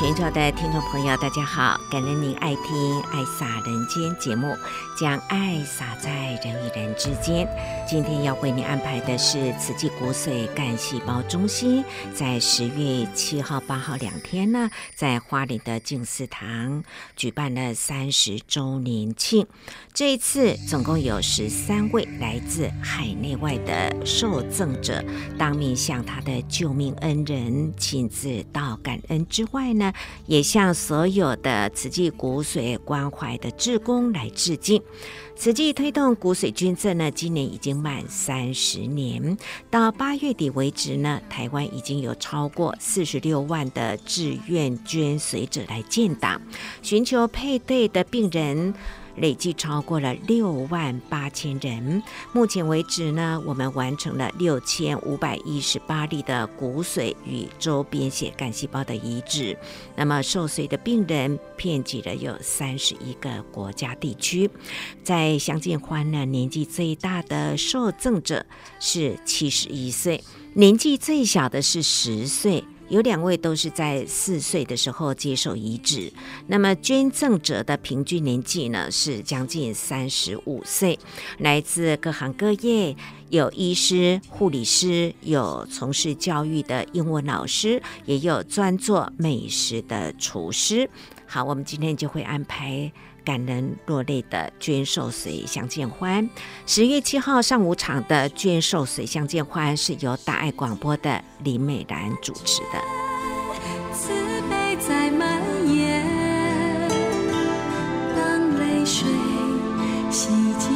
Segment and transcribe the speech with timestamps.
[0.00, 1.78] 全球的听众朋友，大家好！
[1.90, 2.74] 感恩您爱听
[3.10, 4.56] 《爱洒人间》节目，
[4.98, 6.10] 将爱洒在
[6.42, 7.46] 人与人之间。
[7.86, 16.82] 今天要为您安排的是慈济骨髓干细胞中心，在十月七号、八号两天呢，在花莲的静思堂
[17.14, 19.46] 举办了三十周年庆。
[19.92, 25.04] 这一次总共有十三位来自海内外的受赠者，
[25.36, 29.89] 当面向他的救命恩人亲自道感恩之外呢，
[30.26, 34.82] 也向所有的慈济骨髓关怀的志工来致敬。
[35.36, 39.38] 慈济推动骨髓捐赠呢，今年已经满三十年。
[39.70, 46.42] 到八月底为止呢，台湾已经有超过四十六万的志愿捐髓者来建档，
[46.82, 48.74] 寻求配对的病人。
[49.20, 52.02] 累计超过了六万八千人。
[52.32, 59.56] 目前为止呢，我们完成了六千五百一十八例的骨髓与周边血干细胞的移植。
[59.94, 64.50] 那么受髓的病人遍及了有三十一个国家地区。
[65.04, 68.44] 在相见欢呢，年纪最大的受赠者
[68.80, 70.24] 是七十一岁，
[70.54, 72.64] 年纪最小的是十岁。
[72.90, 76.12] 有两位都是在四岁的时候接受移植，
[76.48, 80.98] 那么捐赠者的平均年纪呢是将近三十五岁，
[81.38, 82.96] 来自各行各业，
[83.28, 90.90] 有医师、护理师，有从事教育的英文老师，也有专做美食的厨师。
[91.26, 92.90] 好，我们今天就会安排。
[93.24, 96.28] 感人落泪的捐寿髓相见欢，
[96.66, 102.80] 十月七号上午场的捐寿髓相见欢是由大爱广播的林美兰主持的。
[103.92, 104.12] 慈
[104.48, 106.88] 悲在蔓延，
[108.16, 109.06] 当泪水
[110.10, 110.70] 洗净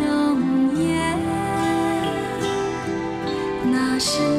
[0.00, 1.18] 容颜，
[3.70, 4.33] 那是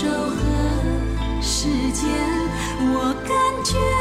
[0.00, 2.08] 手和时间，
[2.94, 3.97] 我感觉。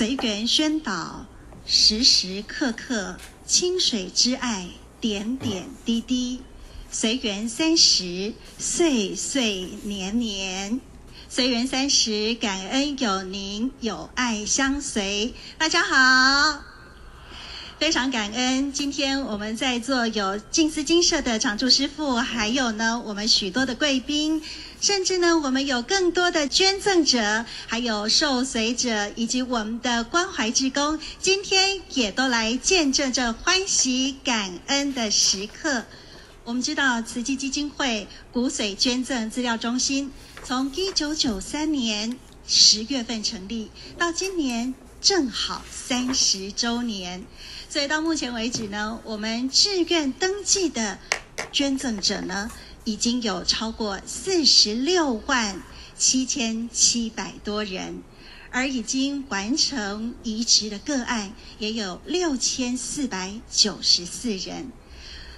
[0.00, 1.26] 随缘宣导，
[1.66, 4.66] 时时刻刻，清水之爱，
[4.98, 6.40] 点点滴滴。
[6.90, 10.80] 随缘三十，岁岁年年。
[11.28, 15.34] 随缘三十，感恩有您，有爱相随。
[15.58, 16.62] 大家好，
[17.78, 18.72] 非常感恩。
[18.72, 24.40] 今天我们在座有静思金舍的常住师父，还有呢，我们许多的贵宾。
[24.80, 35.84] 甚至呢，我们有更多的捐赠者，还有受髓者，以及我们的关怀职工，今天也都来见证这欢喜感恩的时刻。
[36.44, 40.10] 我们知道慈济基金会骨髓捐赠资料中心
[40.42, 42.16] 从一九九三年
[42.46, 44.72] 十月份成立，到今年
[45.02, 47.24] 正好三十周年，
[47.68, 50.98] 所以到目前为止呢，我们志愿登记的
[51.52, 52.50] 捐赠者呢，
[52.90, 55.62] 已经有超过四十六万
[55.96, 58.02] 七千七百多人，
[58.50, 64.72] 而已经完成移植的个案也有六千四百九十四人。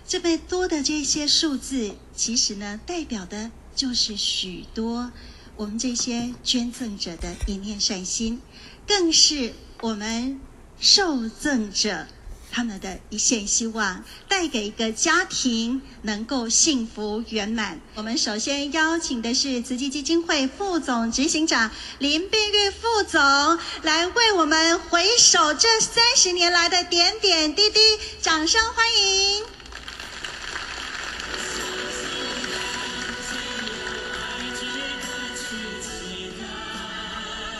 [0.09, 5.13] 这么多的这些数字，其实呢，代表的就是许多
[5.57, 8.41] 我们这些捐赠者的一念善心，
[8.87, 9.53] 更是
[9.83, 10.41] 我们
[10.81, 12.07] 受赠者
[12.55, 17.81] 他们的一线希望，带给一个家庭能够幸福圆满。
[17.95, 27.81] 我们首先邀请的是慈济基金会副总执行长林碧玉副总，来为我们回首这三十年来的点点滴滴，
[28.21, 29.45] 掌声欢迎。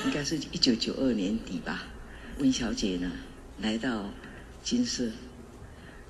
[0.05, 1.85] 应该是一九九二年底吧，
[2.37, 3.11] 温小姐呢
[3.63, 4.05] 来到。
[4.63, 5.11] 金色，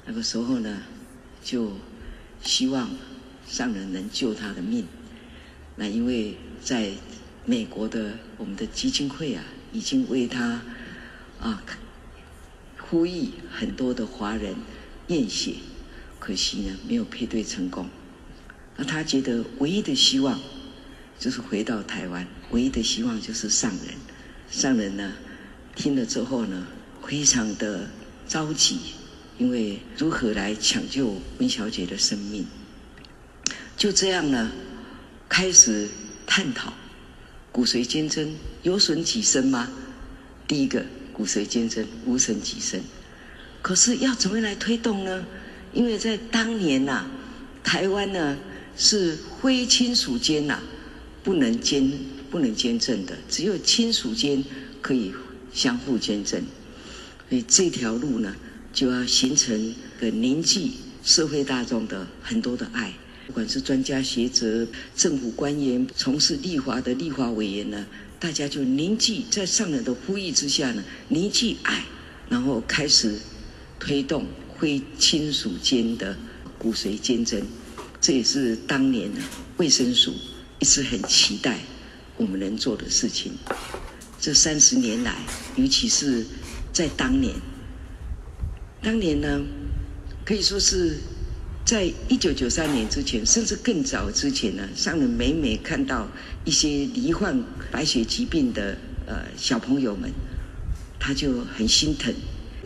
[0.04, 0.82] 那个时候呢，
[1.42, 1.72] 就
[2.42, 2.90] 希望
[3.46, 4.86] 上人能救他的命。
[5.74, 6.90] 那因为在
[7.46, 10.62] 美国的我们的基金会啊，已经为他
[11.40, 11.62] 啊
[12.78, 14.54] 呼吁很多的华人
[15.06, 15.54] 验血，
[16.18, 17.88] 可惜呢没有配对成功。
[18.76, 20.38] 那他觉得唯一的希望
[21.18, 23.96] 就是回到台湾，唯一的希望就是上人。
[24.50, 25.14] 上人呢
[25.74, 26.66] 听了之后呢，
[27.02, 27.88] 非常的。
[28.32, 28.78] 着急，
[29.36, 32.46] 因为如何来抢救温小姐的生命？
[33.76, 34.50] 就这样呢，
[35.28, 35.86] 开始
[36.26, 36.72] 探讨
[37.50, 39.68] 骨髓捐赠有损己身吗？
[40.48, 40.82] 第一个，
[41.12, 42.82] 骨髓捐赠无损己身。
[43.60, 45.26] 可是要怎么来推动呢？
[45.74, 47.10] 因为在当年呐、啊，
[47.62, 48.38] 台湾呢
[48.78, 50.58] 是非亲属间呐
[51.22, 51.92] 不能捐
[52.30, 54.42] 不能捐赠的，只有亲属间
[54.80, 55.12] 可以
[55.52, 56.42] 相互捐赠。
[57.32, 58.36] 所以这条路呢，
[58.74, 62.92] 就要形成个凝聚社会大众的很多的爱，
[63.26, 67.86] 不管是专家学者、政府官员、从事立法的立法委员呢，
[68.20, 71.86] 大家就凝聚在上人的呼吁之下呢，凝聚爱，
[72.28, 73.18] 然后开始
[73.80, 74.26] 推动
[74.60, 76.14] 非亲属间的
[76.58, 77.42] 骨髓捐赠。
[77.98, 79.20] 这也是当年呢
[79.56, 80.12] 卫生署
[80.58, 81.60] 一直很期待
[82.18, 83.32] 我们能做的事情。
[84.20, 85.16] 这三十年来，
[85.56, 86.26] 尤其是。
[86.72, 87.34] 在当年，
[88.80, 89.42] 当年呢，
[90.24, 90.96] 可以说是
[91.66, 96.08] 在一九九三年之前，甚至更早之前呢，上人每每看到
[96.46, 100.10] 一些罹患白血疾病的呃小朋友们，
[100.98, 102.14] 他就很心疼，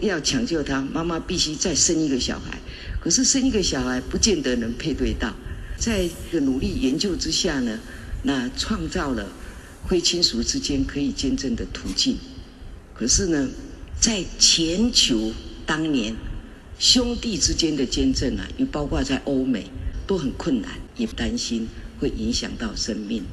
[0.00, 2.60] 要抢救他，妈妈必须再生一个小孩，
[3.00, 5.34] 可是生一个小孩不见得能配对到，
[5.76, 7.80] 在一个努力研究之下呢，
[8.22, 9.28] 那创造了
[9.88, 12.16] 非亲属之间可以捐赠的途径，
[12.94, 13.48] 可是呢。
[14.06, 15.32] 在全球
[15.66, 16.14] 当年，
[16.78, 19.66] 兄弟之间的捐赠啊，又包括在欧美，
[20.06, 21.66] 都很困难，也担心
[21.98, 23.24] 会影响到生命。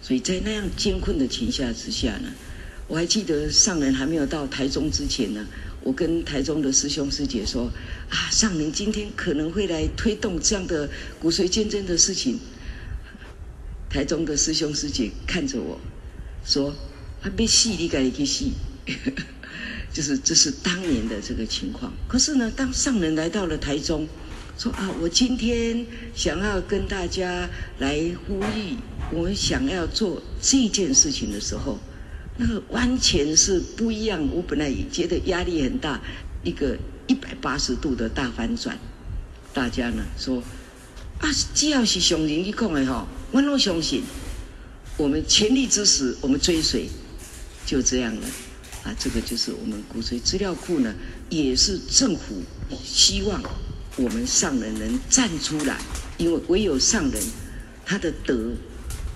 [0.00, 2.32] 所以在那样艰困的情况之下呢，
[2.86, 5.46] 我还记得上人还没有到台中之前呢，
[5.82, 7.70] 我跟台中的师兄师姐说
[8.08, 10.88] ：“啊，上人今天可能会来推动这样的
[11.20, 12.40] 骨髓捐赠的事情。”
[13.90, 15.78] 台中的师兄师姐看着我
[16.46, 16.74] 说
[17.20, 18.46] ：“啊，别死，你赶紧去死。”
[19.92, 24.06] 就是这是当年的这个情况，可是呢，当上人来到了台中，
[24.58, 27.48] 说啊，我今天想要跟大家
[27.78, 28.76] 来呼吁，
[29.10, 31.78] 我想要做这件事情的时候，
[32.36, 34.28] 那个完全是不一样。
[34.30, 36.00] 我本来也觉得压力很大，
[36.44, 36.76] 一个
[37.06, 38.78] 一百八十度的大反转。
[39.54, 40.42] 大家呢说
[41.18, 44.02] 啊，只要是上人去讲的哈，我都相信，
[44.96, 46.88] 我们全力支持，我们追随，
[47.66, 48.22] 就这样了。
[48.98, 50.94] 这个就是我们骨髓资料库呢，
[51.28, 52.42] 也是政府
[52.84, 53.42] 希望
[53.96, 55.78] 我们上人能站出来，
[56.16, 57.22] 因为唯有上人
[57.84, 58.52] 他的德，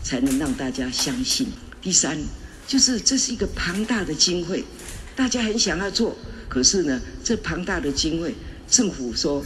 [0.02, 1.46] 才能让大家相信。
[1.80, 2.18] 第三，
[2.66, 4.64] 就是这是一个庞大的经费，
[5.14, 6.16] 大家很想要做，
[6.48, 8.34] 可是呢，这庞大的经费，
[8.68, 9.44] 政府说，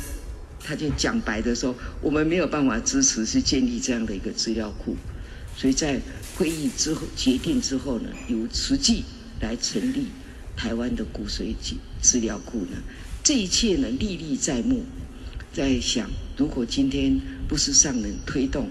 [0.62, 4.96] 他就讲白的说，我们没有办法支持去建立这样的一个资料库，
[5.56, 6.00] 所以在
[6.36, 9.04] 会议之后决定之后呢，有实际。
[9.40, 10.06] 来成立
[10.56, 11.54] 台湾的骨髓
[12.00, 12.78] 资料库呢？
[13.22, 14.84] 这一切呢，历历在目。
[15.52, 18.70] 在想，如果今天不是上人推动，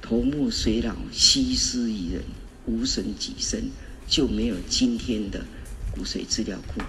[0.00, 2.22] 头目髓老西施于人，
[2.66, 3.70] 无损己身，
[4.06, 5.44] 就没有今天的
[5.90, 6.80] 骨髓资料库。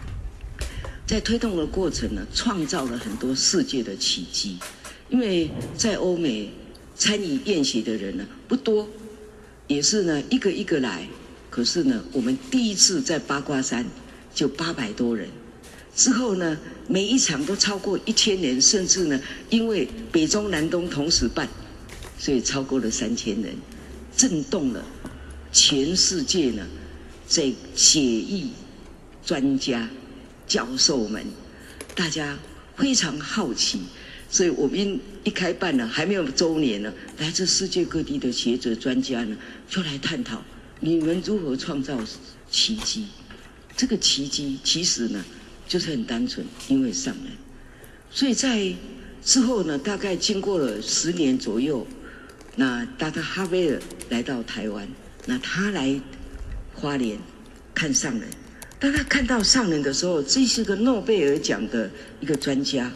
[1.05, 4.57] 在推动的过程呢，创造了很多世界的奇迹。
[5.09, 6.49] 因为在欧美
[6.95, 8.87] 参与验血的人呢不多，
[9.67, 11.07] 也是呢一个一个来。
[11.53, 13.85] 可是呢，我们第一次在八卦山
[14.33, 15.29] 就八百多人，
[15.95, 16.57] 之后呢，
[16.87, 21.47] 每一场都超过一千人，甚至呢，因为北中南东同时办，
[22.17, 23.53] 所以超过了三千人，
[24.17, 24.83] 震动了
[25.51, 26.65] 全世界呢，
[27.27, 28.47] 在血液
[29.23, 29.87] 专家
[30.47, 31.23] 教授们，
[31.93, 32.35] 大家
[32.77, 33.79] 非常好奇，
[34.27, 39.37] 所以我们一开办呢，还没有周年呢，来自世界各地的学者专家呢，
[39.69, 40.43] 就来探讨。
[40.79, 41.97] 你们如何创造
[42.49, 43.07] 奇迹？
[43.75, 45.23] 这个奇迹其实呢，
[45.67, 47.33] 就是很单纯，因为上人。
[48.11, 48.73] 所以在
[49.23, 51.87] 之后呢，大概经过了十年左右，
[52.55, 54.87] 那达特哈维尔来到台湾，
[55.25, 55.99] 那他来
[56.75, 57.17] 花莲
[57.73, 58.29] 看上人。
[58.79, 61.89] 当他看到上人的时候，这是个诺贝尔奖的
[62.19, 62.91] 一个专家。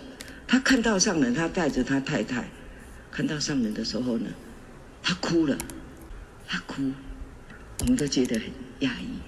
[0.45, 2.47] 他看到上人，他带着他太太
[3.11, 4.27] 看到上人的时候呢，
[5.01, 5.57] 他哭了，
[6.45, 6.91] 他哭，
[7.79, 8.47] 我们都觉得很
[8.81, 9.19] 讶异。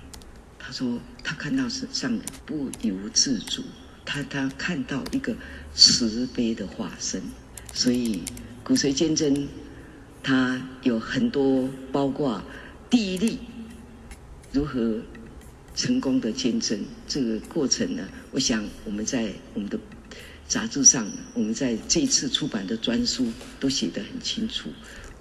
[0.57, 3.63] 他说他看到是上人不由自主，
[4.05, 5.35] 他他看到一个
[5.73, 7.21] 慈悲的化身。
[7.73, 8.23] 所以
[8.63, 9.47] 骨髓捐赠，
[10.23, 12.43] 他有很多包括
[12.89, 13.39] 第一例
[14.51, 14.99] 如何。
[15.75, 16.77] 成功的见证
[17.07, 19.79] 这个过程呢，我想我们在我们的
[20.45, 24.67] 杂志上，我们在这一次出版的专书都写得很清楚。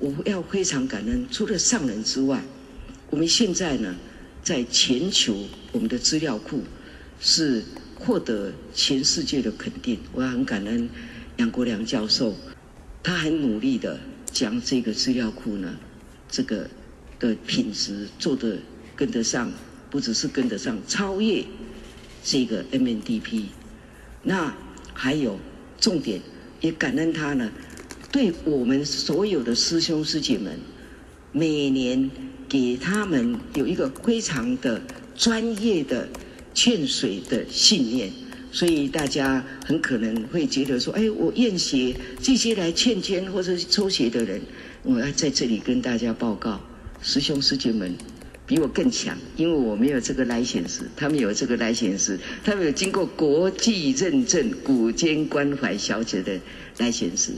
[0.01, 2.43] 我要非常感恩，除了上人之外，
[3.11, 3.95] 我们现在呢，
[4.43, 5.37] 在全球
[5.73, 6.63] 我们的资料库
[7.21, 9.99] 是获得全世界的肯定。
[10.13, 10.89] 我很感恩
[11.37, 12.35] 杨国良教授，
[13.03, 13.99] 他很努力的
[14.31, 15.75] 将这个资料库呢，
[16.31, 16.69] 这个
[17.19, 18.59] 的品质做得
[18.95, 19.51] 跟得上。
[19.91, 21.43] 不只是跟得上，超越
[22.23, 23.45] 这个 MNDP，
[24.23, 24.55] 那
[24.93, 25.41] 还有
[25.81, 26.21] 重点，
[26.61, 27.51] 也感恩他呢，
[28.13, 30.61] 对我们所有的师兄师姐们，
[31.33, 32.11] 每年
[32.49, 34.81] 给他们有一个非常的
[35.17, 36.09] 专业的
[36.55, 38.11] 劝水的信念，
[38.51, 44.41] 所以大家很可能会觉得说，哎，我验血这些来劝捐或者抽血的人，
[44.83, 46.61] 我要在这里跟大家报告，
[47.03, 47.95] 师兄师姐们。
[48.49, 56.41] 比我更强，因为我没有这个来显示，他们有这个来显示，他们有经过国际认证骨捐关怀小姐的
[56.79, 57.33] 来显示，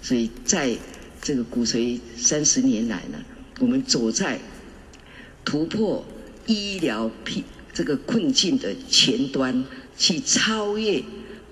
[0.00, 0.74] 所以在
[1.20, 3.18] 这个骨髓三十年来呢，
[3.58, 4.38] 我们走在
[5.44, 6.04] 突破
[6.46, 7.10] 医疗
[7.72, 9.64] 这个困境的前端，
[9.96, 11.02] 去超越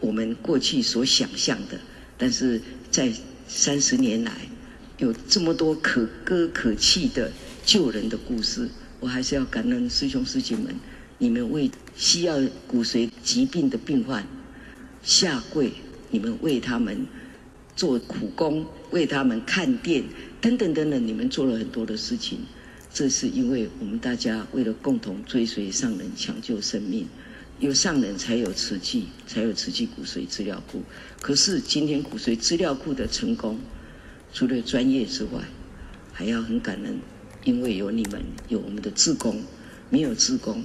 [0.01, 1.79] 我们过去所想象的，
[2.17, 2.61] 但是
[2.91, 3.13] 在
[3.49, 4.33] 三十年来，
[4.99, 7.31] 有这么多可歌可泣的
[7.65, 8.69] 救人的故事。
[8.99, 10.75] 我还是要感恩师兄师姐们，
[11.19, 14.27] 你们为需要骨髓疾病的病患
[15.03, 15.73] 下跪，
[16.11, 17.07] 你们为他们
[17.77, 20.03] 做苦工，为他们看店
[20.41, 22.41] 等等等等，你们做了很多的事情。
[22.93, 27.07] 这是因为我们大家为了共同追随上人，抢救生命，
[27.59, 30.83] 有上人才有慈济，才有慈济骨髓资料库。
[31.21, 33.59] 可是今天骨髓资料库的成功，
[34.33, 35.43] 除了专业之外，
[36.13, 36.99] 还要很感恩。
[37.45, 39.43] 因为有你们，有我们的志工，
[39.89, 40.65] 没有志工，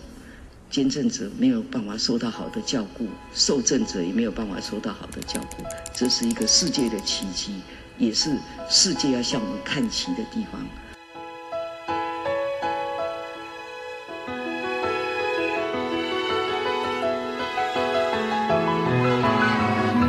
[0.71, 5.63] 捐赠者没有办法受到好的照顾，受赠者也没有办法受到好的照顾，
[5.93, 7.53] 这是一个世界的奇迹，
[8.01, 8.35] 也是
[8.67, 10.59] 世界要向我们看齐的地方。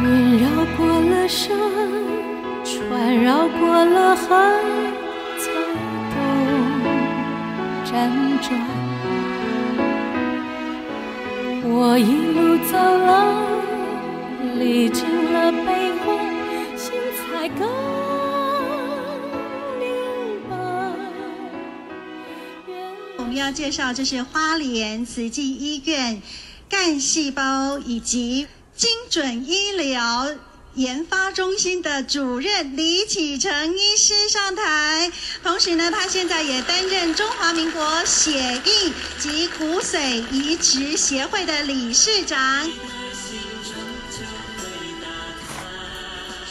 [0.02, 1.54] 云绕过了山，
[2.64, 4.26] 船绕过了海。
[7.84, 7.92] 辗
[8.40, 8.58] 转，
[11.62, 12.72] 我一路走
[13.06, 13.12] 来，
[14.58, 15.92] 历经了悲，
[17.42, 17.68] 才更
[19.80, 20.56] 明白。
[23.18, 26.22] 我们要介绍，这是花莲慈济医院
[26.68, 28.46] 干细胞以及
[28.76, 30.32] 精准医疗。
[30.74, 38.30] 研发中心的主任李启成医师上台，同时呢，他现在也担任中华民国血
[38.64, 42.70] 液及骨髓移植协会的理事长。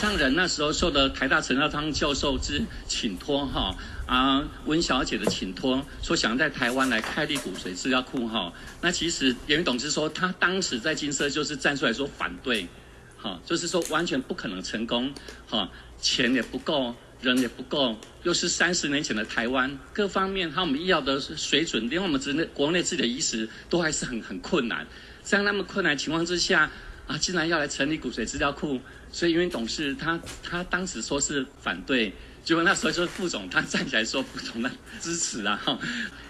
[0.02, 3.78] 上人那时候受的台大陈耀昌教授之请托，哈
[4.08, 12.68] 啊温小姐的请托，说想在台湾来开立骨髓资料库，哈，那其实严云董事说，他当时在金色就是站出来说反对。
[13.16, 15.14] 好，就是说完全不可能成功，
[15.48, 15.70] 哈，
[16.02, 24.88] 钱也不够，人也不够，又是三十年前的台湾，各方面他们医药的水准，连我们国内国内自己的医师都还是很很困难，
[25.22, 26.72] 在那么困难情况之下，
[27.06, 28.82] 啊，竟然要来成立骨髓资料库，
[29.12, 32.14] 所以因为董事他他当时说是反对，
[32.44, 35.78] 结果那时候就是副总他站起来说副总的支持啊，哈，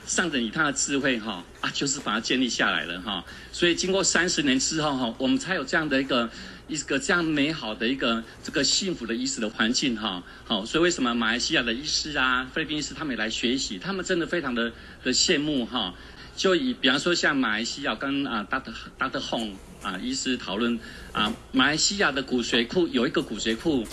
[0.06, 6.30] 上等以他的智慧哈啊，就是把它建立下来了哈，所以经过三十年之后哈，我们才有这样的一个。
[6.68, 14.72] 一个这样美好的一个这个幸福的医师的环境哈，好，所以为什么马来西亚的医师啊、菲律宾医师他们也来学习，他们真的非常的
[15.04, 15.94] 的羡慕哈。
[16.38, 19.20] 就以比方说像马来西亚跟啊 Doctor Dr.
[19.20, 20.80] Hong 啊医师讨论
[21.13, 23.86] 啊，马来西亚的骨髓库有一个骨髓库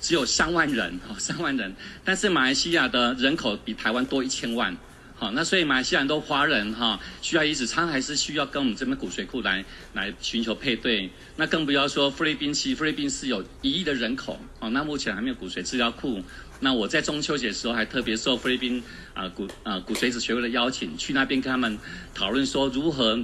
[0.00, 4.76] 只有三万人哈，三万人，但是马来西亚的人口比台湾多一千万。
[5.16, 11.10] 好，那所以马来西亚很多华人哈需要移植，他还是需要跟我们这边骨髓库来来寻求配对。
[11.36, 16.22] 那更不要说菲律宾，其实菲律宾是有一亿的人口，哦，那目前还没有骨髓治疗库。
[16.60, 18.82] 那我在中秋节的时候还特别受菲律宾
[19.14, 21.78] 啊骨啊骨髓子学会的邀请，去那边跟他们
[22.14, 23.18] 讨论说如何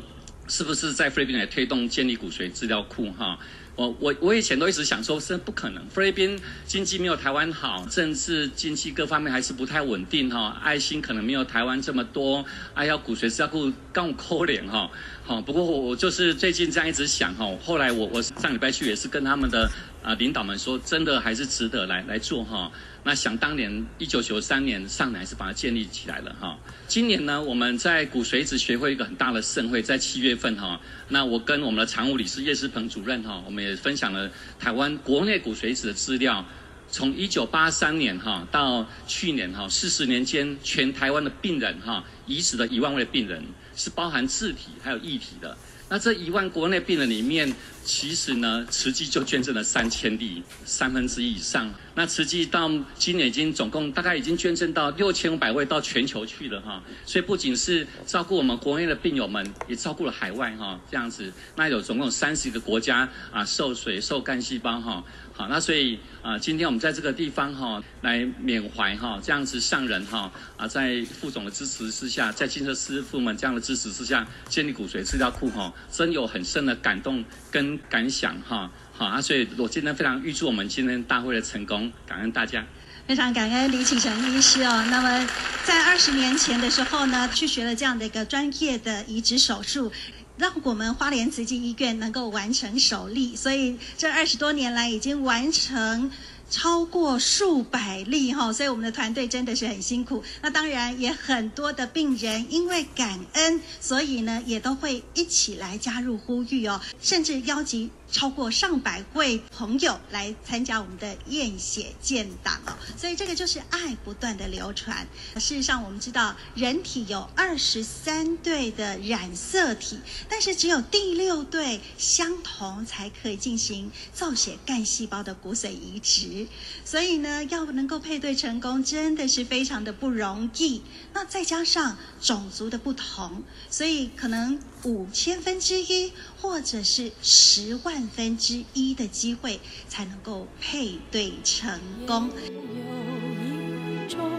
[0.48, 3.38] 是不是在菲律宾来推动建立骨髓治疗库哈。
[3.76, 5.84] 我我我以前都一直想说，是不可能。
[5.88, 14.88] 菲律宾经济没有台湾好，政治经济各方面还是不太稳定哈，爱心可能没有台湾这么多，哎呀，骨髓治疗库更抠脸哈。
[15.24, 19.68] 好，不过我我就是最近这样一直想哈，后来我我上礼拜去也是跟他们的
[20.04, 22.70] 啊领导们说，真的还是值得来来做哈。
[23.02, 26.58] 那想当年一九九三年上来是把它建立起来了哈。
[26.86, 30.78] 今年呢，我们在骨髓子学会一个很大的盛会，在七月份哈。
[31.08, 34.30] 那我跟我们的常务理事叶世鹏主任哈，我们也分享了
[34.60, 36.44] 台湾国内骨髓子的资料，
[36.90, 43.42] 从一九八三年哈到去年哈四十年间，全台湾的病人哈移植的一万位病人
[43.74, 45.56] 是包含自体还有异体的。
[45.88, 51.72] 那这一万国内病人里面，其实呢，慈济就捐赠了三千例，三分之一以上。
[51.94, 56.82] 那慈济到今年已经总共大概已经捐赠到六千五百位到全球去了哈。
[57.04, 60.80] 所以不仅是照顾我们国内的病友们，也照顾了海外哈。
[60.90, 65.04] 这样子，那有总共三十个国家啊，受水受干细胞哈。
[65.36, 78.70] 好，那所以啊，今天我们在这个地方哈，来缅怀哈，这样子上人哈啊，在副总的支持之下，在金色师傅们这样的支持之下，建立骨髓治疗库哈，真有很深的感动跟感想哈。
[78.92, 82.64] 好啊，所以我今天非常预祝我们今天大会的成功，感恩大家。
[83.08, 84.82] 非常感恩李启成医师哦。
[84.88, 85.28] 那么
[85.64, 89.90] 在二十年前的时候呢，去学了这样的一个专业的移植手术。
[90.36, 96.10] 让我们花莲慈济医院能够完成首例，所以这二十多年来已经完成
[96.50, 100.22] 超过数百例哈，所以我们的团队真的是很辛苦。
[100.42, 107.90] 那当然也很多的病人因为感恩，所以呢也都会一起来加入呼吁哦，甚至邀集。
[108.14, 115.04] 超过上百位朋友来参加我们的验血建档哦，所以这个就是爱不断的流传。
[115.34, 119.98] 事实上，我们知道人体有二十三对的染色体，
[120.28, 126.46] 但是只有第六对相同才可以进行造血干细胞的骨髓移植。
[126.84, 130.82] 所以呢，要能够配对成功，真的是非常的不容易。
[131.12, 138.04] 那再加上种族的不同，所以可能五千分之一或者是十万。
[138.14, 142.30] 分之一的机会才能够配对成功。
[142.30, 144.30] 有一种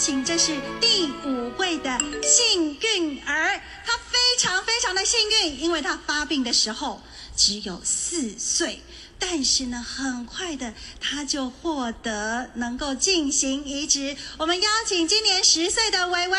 [0.00, 7.02] 请，这是第五位的幸运儿，他非常非常的幸运，因为他发病的时候
[7.36, 8.82] 只有四岁，
[9.18, 14.16] 但是呢，很快的他就获得能够进行移植。
[14.38, 16.38] 我们邀请今年十岁的伟伟。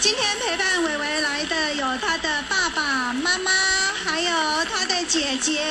[0.00, 3.52] 今天陪伴伟伟来的有他的爸爸妈妈，
[3.92, 5.64] 还有他的姐姐。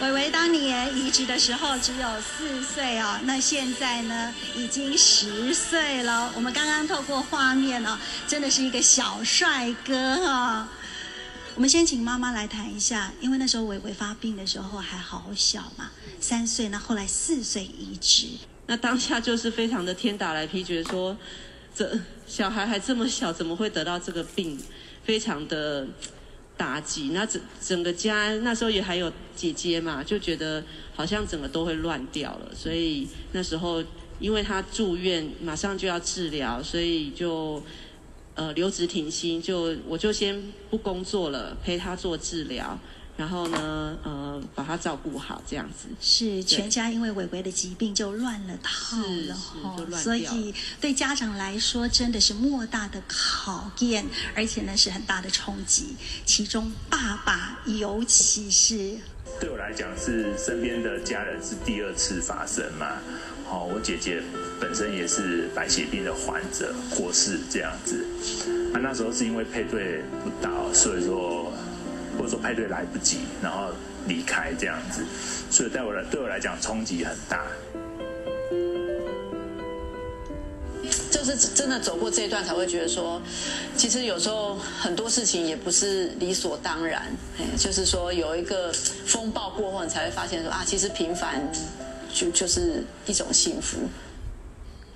[0.00, 6.32] 伟伟当年移植的时候只有四岁哦，那现在呢已经十岁了。
[6.36, 10.68] 我们刚刚透过画面哦，真的是一个小帅哥哈、
[11.56, 18.28] 我们先请妈妈来谈一下，因为那时候伟伟发病的时候还好小嘛，三岁，那后来四岁移植，
[18.66, 21.16] 那当下就是非常的天打雷劈，觉得说
[21.74, 24.56] 这小孩还这么小，怎么会得到这个病，
[25.02, 25.88] 非常的。
[26.58, 30.62] 妲己，那整整个家那时候也还有姐姐嘛，就觉得
[30.94, 33.82] 好像整个都会乱掉了，所以那时候
[34.18, 37.62] 因为他住院，马上就要治疗，所以就
[38.34, 42.76] 呃留职停薪，就我就先不工作了，陪他做治疗，
[43.18, 45.88] 然后呢，呃，把他照顾好，这样子。
[46.00, 55.96] 是全家因为伟伟的疾病就乱了套了哈，所以对家长来说真的是莫大的考验，而且呢是很大的冲击。
[56.24, 58.96] 其中爸爸尤其是
[59.40, 62.98] 对我来讲是身边的家人是第二次发生嘛，
[63.50, 64.22] 哦，我姐姐
[64.60, 68.06] 本身也是白血病的患者过世这样子，
[68.72, 71.52] 啊，那时候是因为配对不到，所以说。
[72.18, 73.68] 或者说派对来不及，然后
[74.06, 75.04] 离开这样子，
[75.48, 77.46] 所以对我来对我来讲冲击很大。
[81.10, 83.20] 就是真的走过这一段，才会觉得说，
[83.76, 87.02] 其实有时候很多事情也不是理所当然。
[87.56, 88.72] 就是说有一个
[89.04, 91.40] 风暴过后，你才会发现说啊，其实平凡
[92.12, 93.78] 就就是一种幸福。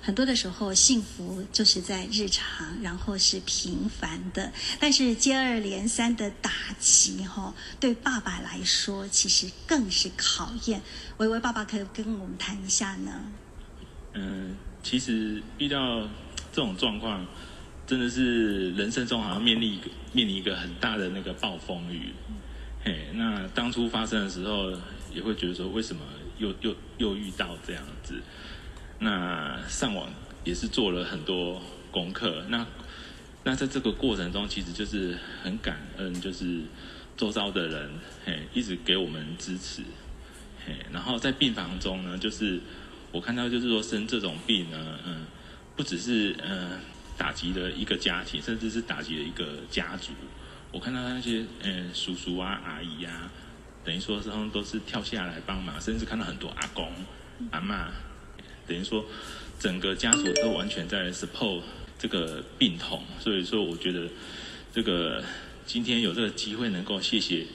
[0.05, 4.51] 很多的时候，幸福就是在日常，然后是平凡的。
[4.77, 10.81] 但是接二连三的打击，哈，对爸爸来说，其实更是考验。
[11.19, 13.11] 伟伟爸爸可以跟我们谈一下呢？
[14.11, 16.01] 嗯，其实遇到
[16.51, 17.25] 这种状况，
[17.87, 22.11] 真的是人生中好像面临一个面临一个很大的那个暴风雨。
[22.83, 24.69] 嘿，那当初发生的时候，
[25.13, 26.01] 也会觉得说，为什么
[26.39, 28.21] 又又又遇到这样子？
[29.03, 30.09] 那上网
[30.45, 31.61] 也是做了很多
[31.91, 32.65] 功课，那
[33.43, 36.61] 那在这个过程中，其实就是很感恩，就是
[37.17, 37.91] 周遭的人
[38.25, 39.81] 嘿，一直给我们支持，
[40.65, 42.61] 嘿，然后在病房中呢，就是
[43.11, 45.25] 我看到就是说生这种病呢，嗯，
[45.75, 46.79] 不只是嗯
[47.17, 50.13] 打击了一个家庭，甚至是打击了一个家族。
[50.71, 53.29] 我看到那些嗯叔叔啊阿姨、啊，
[53.83, 56.89] 等于说他们都是跳下来帮忙，甚至看到很多阿公
[57.51, 57.89] 阿嬷。
[58.67, 59.05] 等于说，
[59.59, 61.61] 整个家属都完全在 support
[61.97, 64.07] 这个病痛，所以说我觉得
[64.73, 65.23] 这个
[65.65, 67.45] 今天有这个机会能够谢谢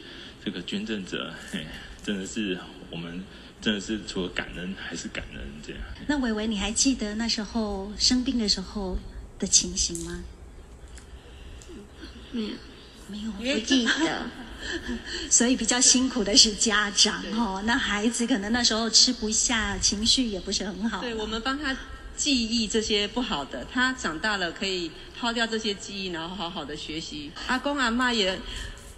[0.44, 1.66] 这个捐赠者，嘿，
[2.02, 2.58] 真的是
[2.90, 3.22] 我们
[3.60, 5.80] 真的是除了感恩还是感恩这样。
[6.06, 8.98] 那伟伟，你还记得那时候生病的时候
[9.38, 10.24] 的情形吗？
[12.32, 12.52] 嗯，
[13.08, 14.26] 没有，没有，不记得。
[15.30, 21.00] 所以比较辛苦的是家长哦，那孩子可能那时候吃不下，情绪也不是很好。
[21.00, 21.76] 对，我们帮他
[22.16, 27.30] 记忆这些不好的，他长大了可以抛掉这些记忆，然后好好的学习。
[27.46, 28.38] 阿公阿妈也。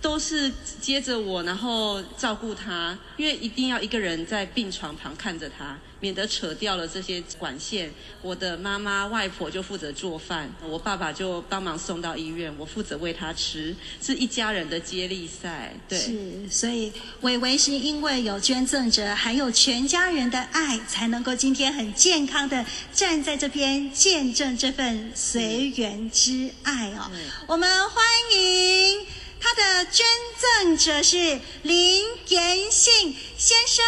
[0.03, 7.93] 都是接着我，然后照顾他，因为一定要一个人在病床旁看着他，免得扯掉了这些管线。
[8.23, 15.73] 我的妈妈、外婆就负责做饭，我爸爸就帮忙送到医院，我负责喂他吃，是一家人的接力赛。
[15.89, 27.11] 对，是，所以伟伟是因为有捐赠者，还有全家人的爱，才能够今天很健康的站在这边，见证这份随缘之爱哦。
[27.47, 29.20] 我们欢迎。
[29.41, 30.07] 他的捐
[30.39, 33.85] 赠者是林延信先生。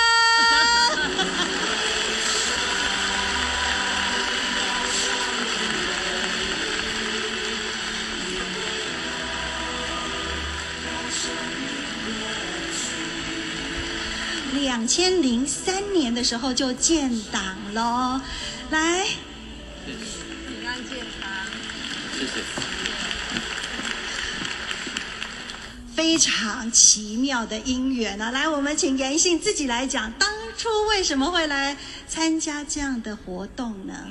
[14.55, 18.23] 两千零三年的时候就建党了，
[18.71, 19.07] 来，
[19.85, 21.31] 平安健康，
[22.19, 22.82] 谢谢。
[26.03, 28.33] 非常奇妙的因缘啊！
[28.33, 31.77] 来，我们请严信自己来讲，当初为什么会来
[32.09, 34.11] 参加这样的活动呢？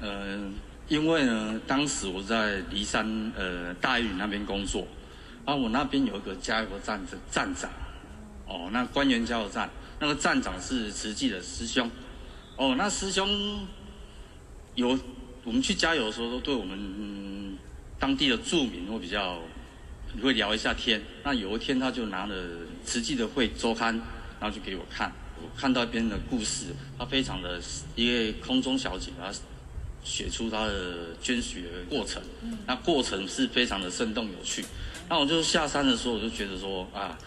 [0.00, 0.50] 呃，
[0.88, 4.84] 因为呢，当时我在梨山呃大玉那边工作，
[5.44, 7.70] 啊，我那边有一个加油站的站长，
[8.48, 11.88] 哦，那官员加油站那个站长是慈济的师兄，
[12.56, 13.64] 哦，那师兄
[14.74, 14.98] 有
[15.44, 17.56] 我们去加油的时候，都对我们、嗯、
[17.96, 19.38] 当地的住民会比较。
[20.14, 22.34] 你会聊一下天，那有一天他就拿了
[22.84, 23.94] 《慈济的会周刊》，
[24.40, 25.12] 然后就给我看。
[25.38, 26.66] 我看到一边的故事，
[26.98, 27.60] 他非常的
[27.94, 29.30] 一位空中小姐，她
[30.02, 32.22] 写出她的捐血的过程，
[32.66, 34.64] 那过程是非常的生动有趣。
[35.08, 37.18] 那我就下山的时候，我就觉得说啊，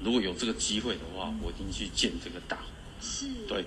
[0.00, 2.58] 如果有这个机会的话，我一定去见这个党。
[3.00, 3.64] 是，对。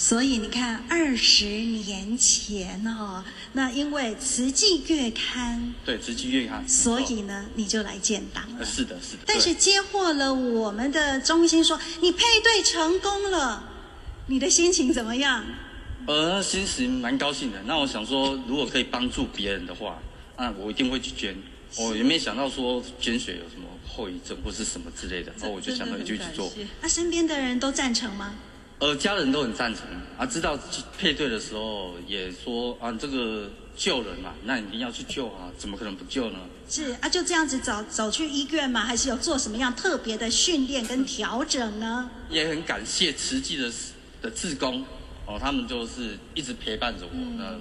[0.00, 8.64] 所以你看，二十年前哦，那因为《慈济月刊》对《慈济月刊》，所以呢，你就来建档了。
[8.64, 9.24] 是的，是的。
[9.26, 13.68] 但是接获了我们的中心说你配对成功了，
[14.28, 15.44] 你的心情怎么样？
[16.06, 17.62] 呃，心情蛮高兴的。
[17.66, 19.98] 那我想说，如果可以帮助别人的话，
[20.38, 21.36] 那我一定会去捐。
[21.76, 26.50] 我也没想到说捐血有什么后遗症或是什么之类的，然后我就想到就去做。
[26.80, 28.34] 那身边的人都赞成吗？
[28.80, 29.84] 呃，家人都很赞成
[30.16, 30.58] 啊，知道
[30.98, 36.38] 配对的时候也说啊，这个救人嘛，那你一定要去救啊，怎么可能不救呢？
[36.66, 42.10] 是啊，就这样子走走去医院嘛，还是有做什么样特别的训练跟调整呢？
[42.30, 43.70] 也很感谢慈济的
[44.22, 44.82] 的志工
[45.26, 47.54] 哦，他们就是一直陪伴着我，嗯、那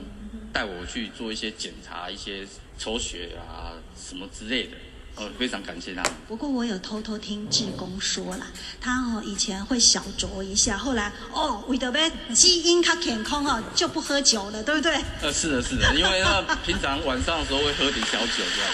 [0.54, 4.78] 带我去做一些检查，一些抽血啊什么之类的。
[5.20, 6.02] 哦，非常感谢他。
[6.28, 8.48] 不过我有偷偷听志工说啦，
[8.80, 14.96] 他哦以前会小酌一下，后来哦为了呗基因他健康哦就不喝酒了，对不对？
[15.22, 18.72] 呃，是的，是的， 因为他平常晚上的时候会喝点小酒这样。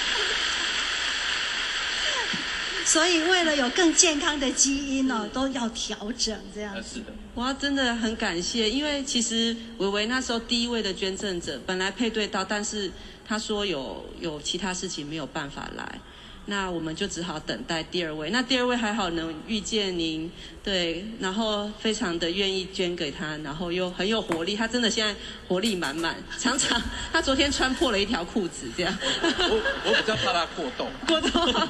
[2.86, 6.76] 所以为了有更健康的基因哦，都要调整这样。
[6.76, 7.06] 是的。
[7.34, 12.92] 我要真的很感谢，因为其实伟伟那时候第一位的捐赠者本来配对到，但是
[13.28, 16.00] 他说有有其他事情没有办法来。
[16.48, 18.30] 那我们就只好等待第二位。
[18.30, 20.32] 那第二位还好能遇见您，
[20.64, 24.56] 对，然后非常的愿意捐给他，然后又很有活力。
[24.56, 25.16] 他真的现在
[25.48, 26.80] 活力满满，常常
[27.12, 28.96] 他昨天穿破了一条裤子，这样。
[29.02, 30.88] 我我比较怕他过动。
[31.08, 31.68] 过动。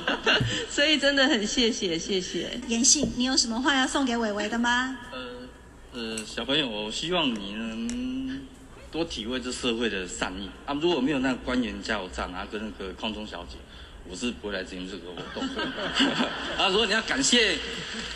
[0.69, 2.59] 所以真的很谢谢谢谢。
[2.67, 4.97] 严信，你有什么话要送给伟伟的吗？
[5.13, 5.19] 呃
[5.93, 8.41] 呃，小朋友，我希望你能
[8.91, 10.73] 多体会这社会的善意啊。
[10.81, 13.55] 如果没有那个官员加油站啊，跟那个空中小姐。
[14.09, 15.43] 我是不会来参与这个活动。
[16.57, 17.57] 啊，如果你要感谢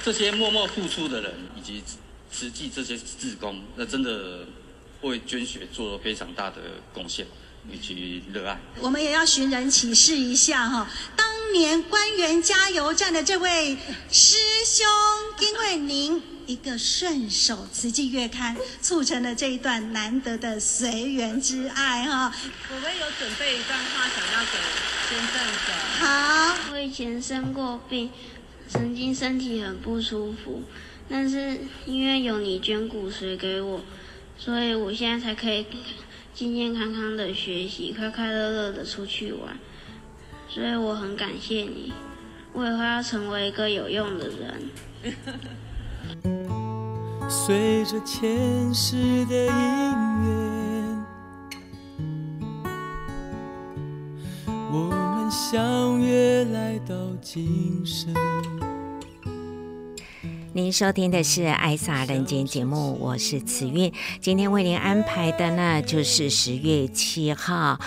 [0.03, 1.83] 这些默默付出的人，以及
[2.31, 4.45] 实际这些志工，那真的
[5.01, 6.57] 为捐血做了非常大的
[6.93, 7.25] 贡献
[7.71, 8.59] 以及热爱。
[8.79, 13.75] 我们也要寻人启事一下哈，当年官员加油站的这位
[14.11, 14.87] 师兄，
[15.41, 22.33] 因为您一个顺手慈济月刊，促成了这一段难得的随缘之爱哈。
[22.73, 24.57] 我们有准备一段话想要给。
[25.99, 28.09] 好，我以前生过病，
[28.67, 30.63] 曾经身体很不舒服，
[31.07, 33.81] 但是因为有你捐骨髓给我，
[34.35, 35.67] 所以我现在才可以
[36.33, 39.55] 健健康康的学习，快快乐乐的出去玩。
[40.49, 41.93] 所以我很感谢你，
[42.53, 44.71] 我以后要成为一个有用的人。
[47.29, 49.51] 随着前世的因
[50.25, 51.05] 缘。
[54.71, 58.11] 我们相约来到今生。
[60.53, 63.93] 您收听的是《爱撒人间》节目，我是慈韵。
[64.19, 67.79] 今天为您安排的呢，就是十月七号。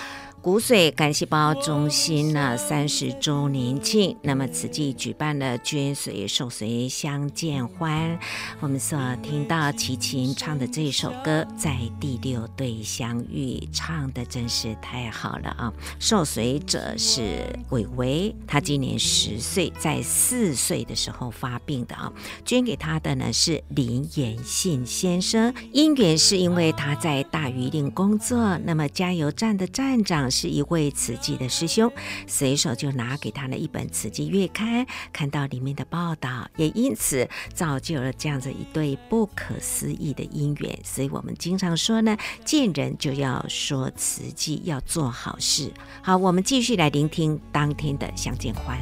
[0.43, 8.19] 骨髓干细胞中心呢三十周年庆，那么此际举办了捐髓受髓相见欢。
[8.59, 15.73] 我们所听到齐秦唱的这首歌，在第六对相遇，唱的真是太好了啊！
[16.01, 22.13] 受髓者是伟伟，他今年十岁，在四岁的时候发病的啊。
[22.45, 30.32] 捐给他的呢是林延信先生，因缘是因为他在大鱼岭工作，那么加油站的站长。
[30.33, 31.93] 是一位慈济的师兄，
[32.27, 40.77] 随手就拿给他了一本慈济月刊，看到里面的报道，也因此造就了这样子一对不可思议的姻缘。
[40.83, 45.71] 所以我们经常说呢，见人就要说慈济，要做好事。
[46.03, 48.79] 好，我们继续来聆听当天的相见欢。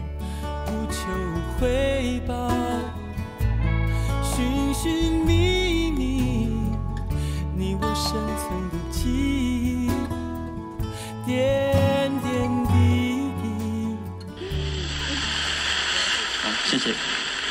[0.66, 1.00] 不求
[1.58, 2.48] 回报，
[4.22, 6.46] 寻寻觅觅，
[7.56, 8.79] 你我深层的。
[11.30, 12.72] 点点滴
[13.40, 13.96] 滴。
[16.42, 16.92] 好，谢谢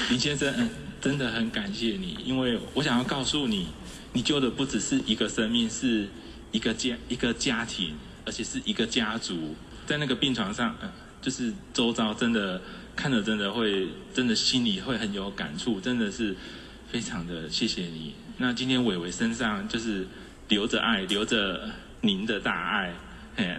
[0.09, 3.67] 林先生，嗯，真的很感谢你，因为我想要告诉你，
[4.11, 6.09] 你救的不只是一个生命，是
[6.51, 12.61] 一个家一个家庭，而且是一个家族，在那个病床上，嗯，就是周遭真的
[12.97, 16.35] 看着真的会真的心里会很有感触，真的是
[16.91, 18.13] 非常的谢谢你。
[18.39, 20.05] 那今天伟伟身上就是
[20.49, 21.69] 留着爱，留着
[22.01, 22.93] 您的大爱。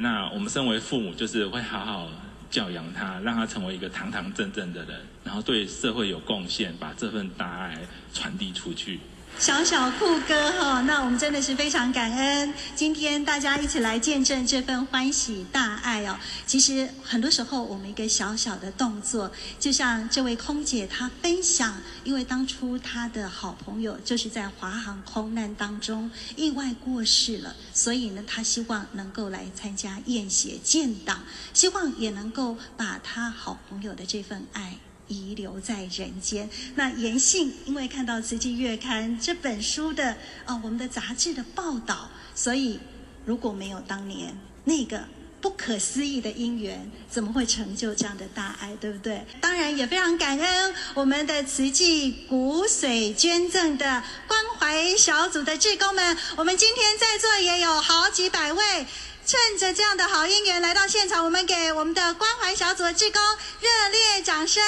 [0.01, 2.09] 那我们身为父母，就是会好好
[2.51, 7.79] 教养他，让他成为一个堂堂正正的人，然后对社会有贡献，把这份大爱
[8.13, 9.01] 传递出去。
[9.39, 16.19] 小小酷哥哈，那我们真的是非常感恩，今天大家一起来见证这份欢喜大爱哦。
[16.47, 34.77] 其实很多时候，我们一个小小的动作，就像这位空姐她分享，因为当初她的好朋友就是在华航空难当中意外过世了，所以呢，她希望能够来参加验血建档，希望也能够把她好朋友的这份爱。
[35.11, 36.49] 遗留在人间。
[36.77, 40.13] 那妍信因为看到《慈济月刊》这本书的
[40.47, 42.79] 啊、哦，我们的杂志的报道，所以
[43.27, 45.05] 如果没有当年那个
[45.41, 49.27] 不可思议的因缘，怎么会成就这样的大爱，对不对？
[49.41, 56.17] 当然也非常感恩我们的慈济骨髓捐赠的关怀小组的志工们。
[56.37, 58.87] 我们今天在座也有好几百位。
[59.31, 63.23] 趁着这样的好姻缘来到现场，我们给我们的关怀小组的志工
[63.61, 64.61] 热烈掌声。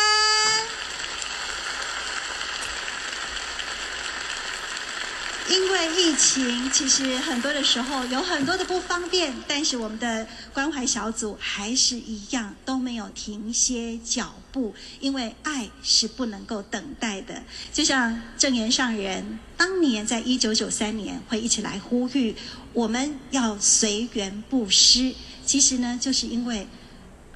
[5.53, 17.43] 因为疫情，其实很多的时候有很多的不方便，但是我们的关怀小组还是一样都没有停歇脚步，因为爱是不能够等待的。
[17.71, 22.35] 就像证言上人当年在一九九三年会一起来呼吁，
[22.73, 26.67] 我们要随缘布施，其实呢，就是因为。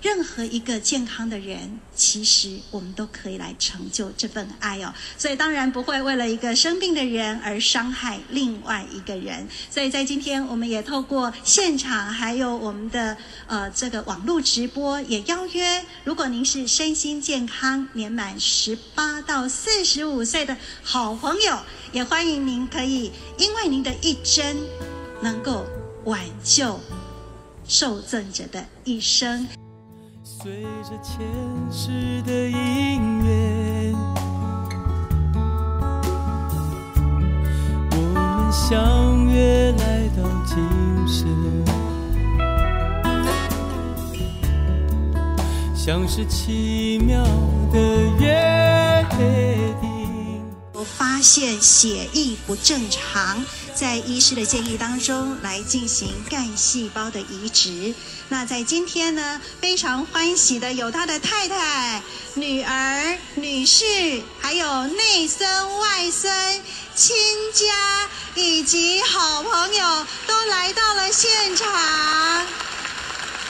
[0.02, 4.94] 任何一个健康的人，其实我们都可以来成就这份爱哦。
[5.16, 9.48] 所以当然不会为了一个生病的人而伤害另外一个人。
[9.70, 21.59] 所以在今天，我们也透过现场，还有我们的呃这个网络直播，也邀约，如果您是身心健康、年满十八到四十五岁的好朋友，
[21.92, 24.56] 也欢迎您可以因为您的一针，
[25.22, 25.64] 能够
[26.04, 26.78] 挽救
[27.66, 29.48] 受赠者的一生。
[30.42, 31.27] 随着前
[31.72, 33.94] 世的因缘，
[37.90, 40.55] 我们相约来到今
[41.09, 41.64] 生，
[45.75, 47.25] 像是奇妙
[47.72, 47.79] 的
[48.20, 50.42] 约定。
[50.75, 53.42] 我发现血液不正常，
[53.77, 57.95] 在医师的建议当中来进行干细胞的移植。
[58.31, 62.03] 那在今天呢，非常欢喜的有他的太太、
[62.35, 67.15] 女儿、女婿，还有内孙、外孙、亲
[67.53, 71.67] 家以及好朋友都来到了现场。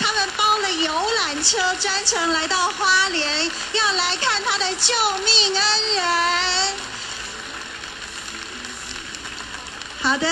[0.01, 4.93] 他们包了游览车，专程来到花莲，要来看他的救
[5.25, 6.95] 命恩人。
[10.07, 10.29] 好的。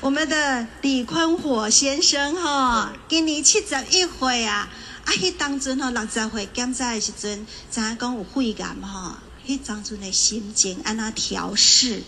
[0.00, 4.66] 我们的李坤火先生哈，今年七十一岁啊，
[5.04, 12.00] 啊，迄当阵吼六十岁检查的时阵，知影讲有肺癌哈，迄当阵的心情安怎调试？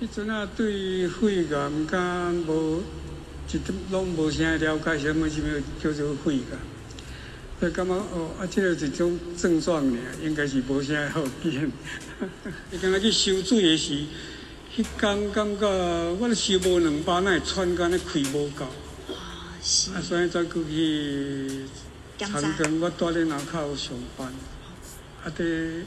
[0.00, 2.84] 迄阵啊，对肺癌敢无
[3.52, 6.58] 一点拢无啥了解，什么什么叫做肺癌？
[7.58, 11.72] 所以感觉哦，啊，这个一种症状呢，应该是无啥好见。
[12.70, 14.04] 你刚才去收水的时。
[14.76, 15.66] 迄天感觉
[16.20, 18.64] 我咧收无两百，那会喘干咧气无够。
[18.64, 21.64] 啊，所以再过去
[22.16, 24.28] 长庚，我住咧南口上班，
[25.24, 25.82] 啊，得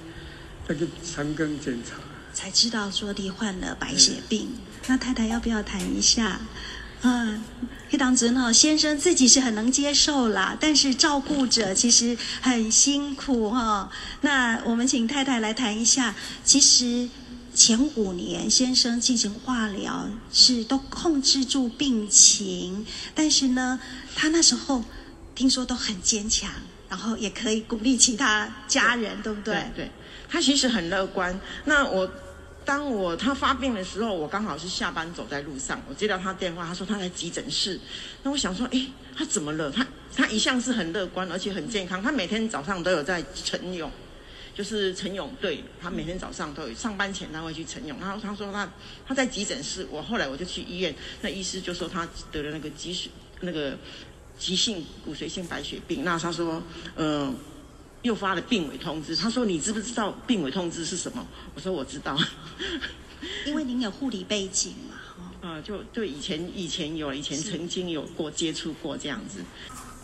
[0.68, 1.96] 再去长庚检查，
[2.34, 4.50] 才知道说你患了白血病。
[4.52, 6.42] 嗯、那太太要不要谈一下？
[7.04, 7.42] 嗯，
[7.90, 13.90] 迄当子呢，先生自己是很能接受啦，但是照顾者其实很辛苦哈。
[14.20, 16.14] 那我们请太太来谈一下，
[16.44, 17.10] 其实。
[17.54, 23.80] 前五年，先生进行化疗是都控制住病情，但是呢，
[24.16, 24.84] 他那时候
[25.36, 26.50] 听说都很坚强，
[26.90, 29.54] 然后也可以鼓励其他家人，对，不对？
[29.54, 29.92] 对，对，
[30.30, 31.38] 他其实很乐观。
[31.66, 32.10] 那我
[32.64, 37.80] 当我他发病的时候，我刚好是下班走在路上，我接到他电话，他说他在急诊室。
[38.24, 39.70] 那我想说，哎，他怎么了？
[39.70, 39.86] 他
[40.16, 43.92] 他一向是很乐观，而且很健康，他每天早上都有在晨泳。
[44.62, 48.00] 就是晨泳队，他每天早上都有上班前他会去晨泳。
[48.00, 48.72] 然后他说他
[49.08, 53.76] 他在急诊室，我后来我就去医院，那医师就说他得了那个急血那个
[54.38, 56.04] 急性骨髓性白血病。
[56.04, 56.62] 那他说，
[56.96, 57.34] 嗯、呃，
[58.04, 59.16] 又发了病危通知。
[59.16, 61.26] 他说你知不知道病危通知是什么？
[61.56, 62.16] 我说我知道，
[63.48, 64.96] 因为您有护理背景嘛。
[65.42, 69.40] 啊、呃，就就以前以前有以前曾经有过接触过这样子。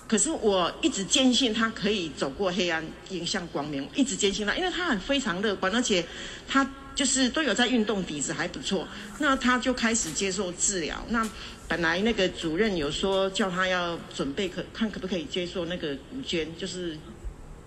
[0.07, 3.85] 可是我一直坚信他可以走过黑暗，迎向光明。
[3.93, 6.05] 一直坚信他，因为他很非常乐观，而且
[6.47, 6.65] 他
[6.95, 8.87] 就是都有在运动，底子还不错。
[9.19, 11.05] 那他就开始接受治疗。
[11.09, 11.29] 那
[11.67, 16.97] 本来那个主任有说叫他要准备可看可不可以接受那个骨捐，就是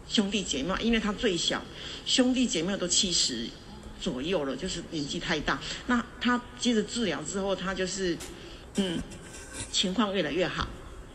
[0.08, 1.62] 兄弟姐妹，因为他最小，
[2.06, 3.46] 兄弟姐妹都七十
[4.00, 5.60] 左右了，就是年纪太大。
[5.88, 8.16] 那他接着治疗之后，他就是
[8.76, 8.98] 嗯
[9.70, 10.66] 情况越来越好。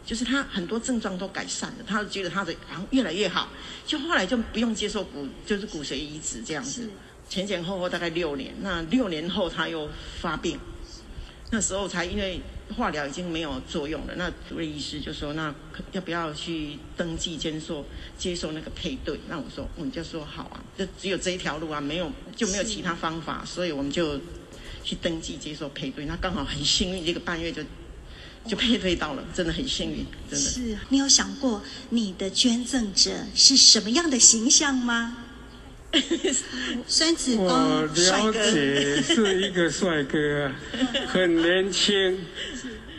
[0.06, 3.50] 就是他很多症状都改善了，他觉得他的好像越来越好，
[3.88, 6.88] 就后来就不用接受骨，就是骨髓移植这样子，
[7.28, 9.90] 前前后后大概六年，那六年后他又
[10.22, 10.60] 发病，
[11.50, 12.40] 那时候才因为
[12.78, 15.54] 化疗已经没有作用了，那主任医师就说，那
[15.92, 17.84] 要不要去登记接受
[18.16, 19.20] 接受那个配对？
[19.28, 24.20] 那我说，我们就说好啊，就只有这一条路啊，没有就没有其他方法，所以我们就
[24.84, 27.64] 去登记接受配对，那刚好很幸运，这个半月就。
[28.50, 30.50] 就配对到了，真的很幸运，真的。
[30.50, 35.18] 是你有想过你的捐赠者是什么样的形象吗？
[36.88, 40.52] 孙子公，我了解是一个帅哥，
[41.08, 42.20] 很年轻，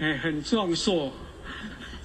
[0.00, 1.12] 哎，很壮硕。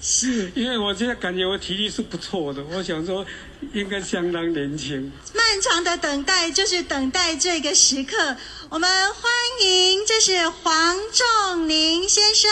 [0.02, 3.26] 是，因为我现在感觉我体力是不错的，我想说
[3.74, 5.12] 应该相当年轻。
[5.34, 8.36] 漫长的等待就是等待这个时刻，
[8.70, 9.32] 我们欢
[9.64, 12.52] 迎，这是黄仲宁先生。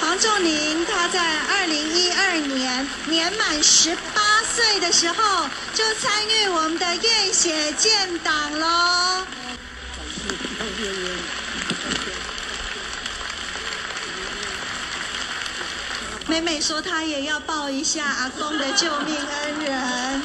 [0.00, 9.26] 黄仲宁他在二零一二年年满十八岁的时候就参与我们的验血建档喽。
[16.26, 20.22] 妹妹说她也要抱一下阿公的救命恩人。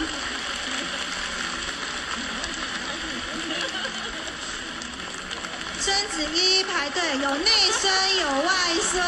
[6.08, 9.04] 子一一排队，有内孙有外孙，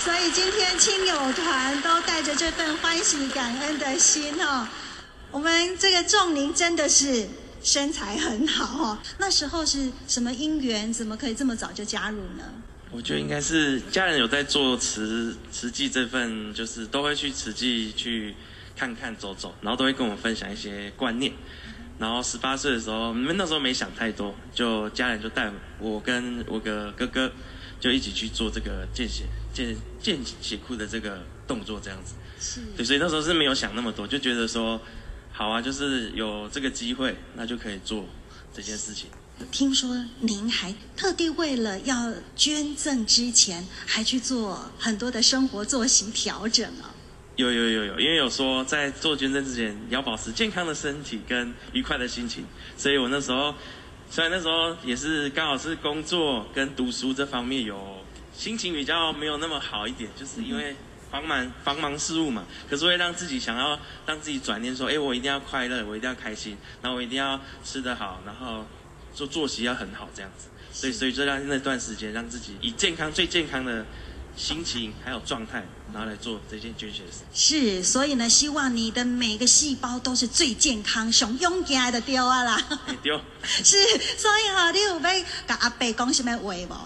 [0.00, 4.66] 所以今天亲友团都带着这份欢喜感恩的心哦。
[5.30, 7.28] 我们这个仲宁真的是
[7.62, 8.98] 身材很好哦。
[9.18, 10.92] 那时候是什么因缘？
[10.92, 12.44] 怎么可以这么早就加入呢？
[12.90, 18.34] 我觉得应该是家人有在做慈慈济这份，就是都会去慈济去
[18.76, 21.32] 看看走走，然后都会跟我们分享一些观念。
[21.98, 27.32] 然后十八岁的时候，那时候没想太多，就家人就带我跟我个哥哥，
[27.80, 32.14] 就一起去做这个见血见见血库的这个动作，这样子。
[32.38, 32.60] 是。
[32.76, 34.80] 对，所以那时候是没有想那么多，就觉得说，
[35.32, 38.04] 好啊，就是有这个机会，那就可以做
[38.52, 39.08] 这件事情。
[39.50, 46.92] 听说您还特地为了要捐赠之前，还去做很多的生活作息调整啊。
[47.36, 52.46] 有有有有，因为有说在做捐赠之前，要保持健康的身体跟愉快的心情，
[52.78, 53.54] 所以我那时候
[54.10, 57.98] 虽然那时候也是刚好是工作跟读书这方面有
[58.34, 60.74] 心情比较没有那么好一点，就是因为
[61.10, 68.66] 繁忙繁忙事务嘛，可是会让自己想要让自己转念说，哎，我一定要快乐，我一定要开心，然后我一定要吃得好，然后
[69.12, 73.84] 做作息要很好这样子，所以所以就让那段时间让自己以健康最健康的。
[74.36, 77.24] 心情还有状态，拿来做这件捐血的事。
[77.32, 82.60] 是，所以呢，希望你的每个细胞都是最健康、上勇敢的丢啊啦。
[83.02, 83.18] 丢。
[83.42, 83.76] 是，
[84.18, 86.76] 所以哈，你有要跟阿伯讲什么话不？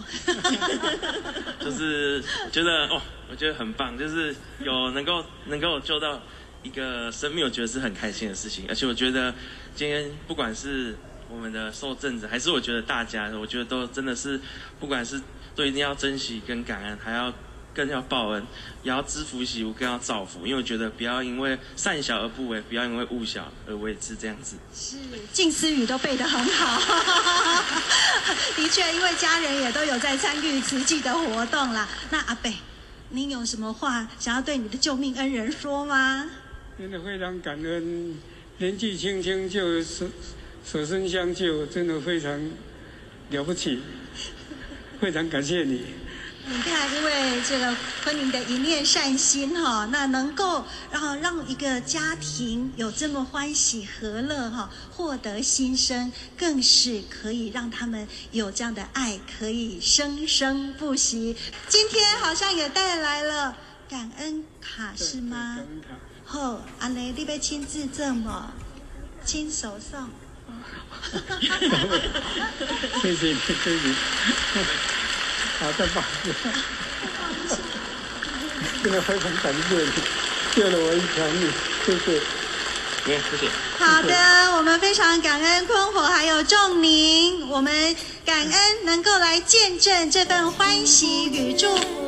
[1.64, 2.22] 就是
[2.52, 6.22] 觉得哦，我觉得很棒，就是有能够能够救到
[6.62, 8.64] 一个生命，我觉得是很开心的事情。
[8.68, 9.34] 而且我觉得
[9.74, 10.96] 今天不管是
[11.28, 14.40] 我们的受赠者，还是我觉得大家，我觉得都真的是，
[14.78, 15.20] 不管是。
[15.56, 17.32] 所以一定要珍惜跟感恩，还要
[17.74, 18.44] 更要报恩，
[18.82, 20.46] 也要知福惜福，更要造福。
[20.46, 24.56] 因为我觉得不要因为善小而不为，不要因为物小而为之，这样子。
[24.74, 24.96] 是，
[25.32, 26.80] 静思语都背得很好。
[28.56, 31.88] 的确，因为家人也都有在参与慈济的活动啦。
[32.10, 32.52] 那阿伯，
[33.10, 36.30] 您有什么话想要对你的救命恩人说吗？
[36.78, 38.16] 真的非常感恩，
[38.58, 40.08] 年纪轻轻就舍
[40.64, 42.40] 舍身相救，真的非常
[43.30, 43.80] 了不起。
[45.02, 45.86] 非常感谢你。
[46.46, 61.36] 你看，因为这个昆明的一念善心哈，那能够让让一个家庭有这么欢喜和乐哈，获得新生，更是可以让他们有这样的爱，可以生生不息。
[61.68, 63.56] 今天好像也带来了
[63.88, 65.56] 感恩卡是吗？
[65.56, 65.88] 感恩卡。
[66.24, 68.52] 好，阿雷，你被亲自赠吗？
[69.24, 70.08] 亲手送。
[73.02, 73.94] 谢谢你，谢谢。
[75.58, 76.02] 好，再抱。
[78.82, 79.90] 真的非常感谢你，
[80.54, 81.50] 救了我一条命，
[81.84, 82.20] 谢谢。
[83.06, 83.48] 谢谢。
[83.78, 84.14] 好的，
[84.56, 87.96] 我们非常感恩坤火还有仲宁，我们
[88.26, 91.99] 感恩能够来见证这份欢喜与祝福。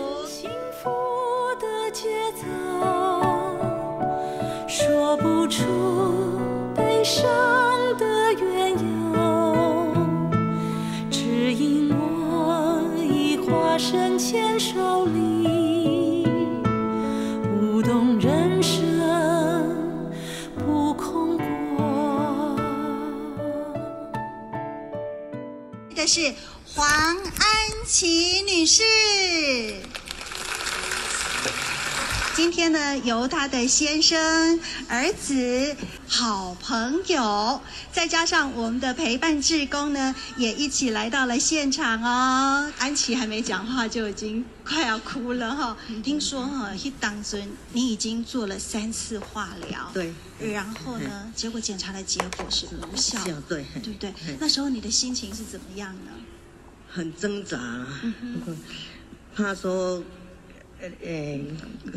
[26.14, 26.34] 是
[26.74, 28.82] 黄安琪女士。
[32.36, 35.74] 今天呢，由她的先生、儿子、
[36.22, 37.60] 好朋友，
[37.90, 42.72] 再加上我们的陪伴志工呢，也一起来到了现场哦。
[42.78, 45.76] 安琪还没讲话，就已经快要哭了哈、哦。
[46.00, 50.14] 听说哈，一当中你已经做了三次化疗，对。
[50.38, 53.18] 然后呢，结果检查的结果是无效，
[53.48, 54.14] 对，对不对？
[54.38, 56.12] 那时候你的心情是怎么样呢？
[56.88, 57.58] 很挣扎，
[58.04, 58.56] 嗯、
[59.34, 60.00] 怕说。
[61.04, 61.40] 呃，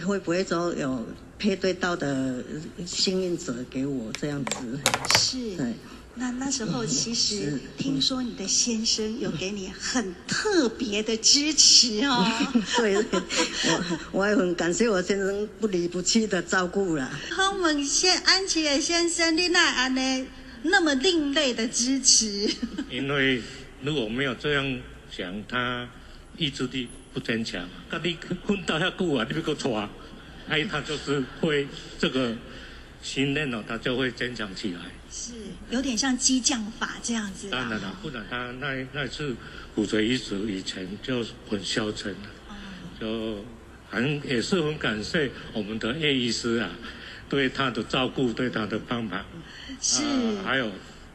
[0.05, 1.05] 会不会说有
[1.39, 2.43] 配对到的
[2.85, 4.79] 幸运者给我这样子？
[5.17, 5.55] 是。
[5.57, 5.73] 对。
[6.17, 12.25] 那那时候其实听说你的先生有给你很特别的支持哦。
[12.77, 17.11] 对，我我也很感谢我先生不离不弃的照顾了。
[17.31, 20.27] 好，我们先安琪的先生，你那安呢
[20.61, 22.49] 那么另类的支持？
[22.89, 23.41] 因为
[23.81, 24.79] 如果没有这样
[25.11, 25.85] 想，他
[26.37, 27.67] 意志力不坚强。
[27.89, 29.89] 那你混到遐久啊，你别个错，
[30.47, 31.67] 哎，他就是会
[31.97, 32.35] 这个
[33.01, 34.79] 训练了，他就会坚强起来。
[35.11, 35.33] 是
[35.69, 37.49] 有点像激将法这样子。
[37.49, 39.35] 当然了，不然他那那次
[39.73, 42.53] 骨髓移植以前就很消沉了，哦、
[42.99, 43.45] 就
[43.89, 46.69] 很也是很感谢我们的叶医师啊，
[47.29, 49.23] 对他的照顾，对他的帮忙。
[49.79, 50.03] 是。
[50.03, 50.71] 呃、还有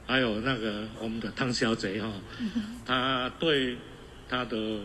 [0.06, 3.76] 还有那个我们的汤小姐哈、哦，嗯、哼他对
[4.28, 4.80] 他的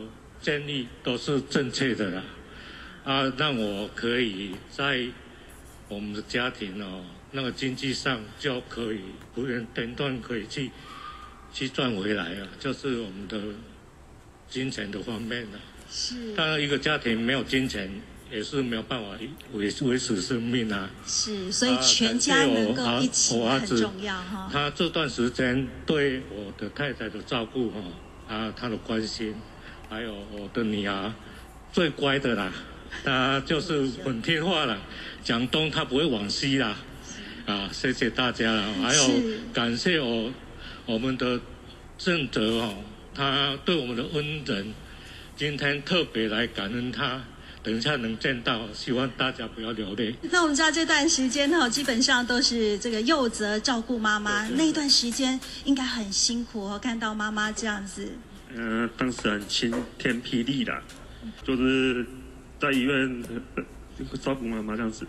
[0.46, 2.24] 建议都是正确的啦，
[3.04, 5.04] 啊，让我可以在
[5.88, 7.04] 我们的家庭哦。
[7.32, 9.00] 那个经济上就可以
[9.34, 10.70] 不用等断可以去
[11.52, 13.42] 去赚回来啊，就是我们的
[14.48, 15.58] 金钱的方面的。
[15.90, 16.36] 是。
[16.36, 17.90] 当然，一个家庭没有金钱
[18.32, 19.18] 也是没有办法
[19.54, 20.88] 维维持生命啊。
[21.08, 24.48] 是，所以全家能够一起很重要哈。
[24.54, 27.82] 他这段时间对我的太太的照顾哈，
[28.30, 29.34] 啊，他的关心，
[29.90, 31.14] 还有我的女儿
[31.72, 32.52] 最乖的啦，
[33.04, 34.78] 她就是很听话了，
[35.24, 36.76] 讲东她不会往西啦。
[37.46, 39.10] 啊，谢谢大家了，还有
[39.54, 40.32] 感谢我
[40.88, 41.40] 我们的
[41.96, 42.74] 正德哦，
[43.14, 44.74] 他对我们的恩人，
[45.38, 47.22] 今天特别来感恩他，
[47.62, 50.16] 等一下能见到，希望大家不要流泪。
[50.32, 58.10] 那我们知道这段时间哈，基本上都是这个幼泽照顾妈妈，那一段时间应该很辛苦哦，看到妈妈这样子。
[58.58, 60.82] 嗯、呃，当时很晴天霹雳的，
[61.44, 62.06] 就是
[62.60, 63.24] 在医院
[64.22, 65.06] 照顾妈妈这样子。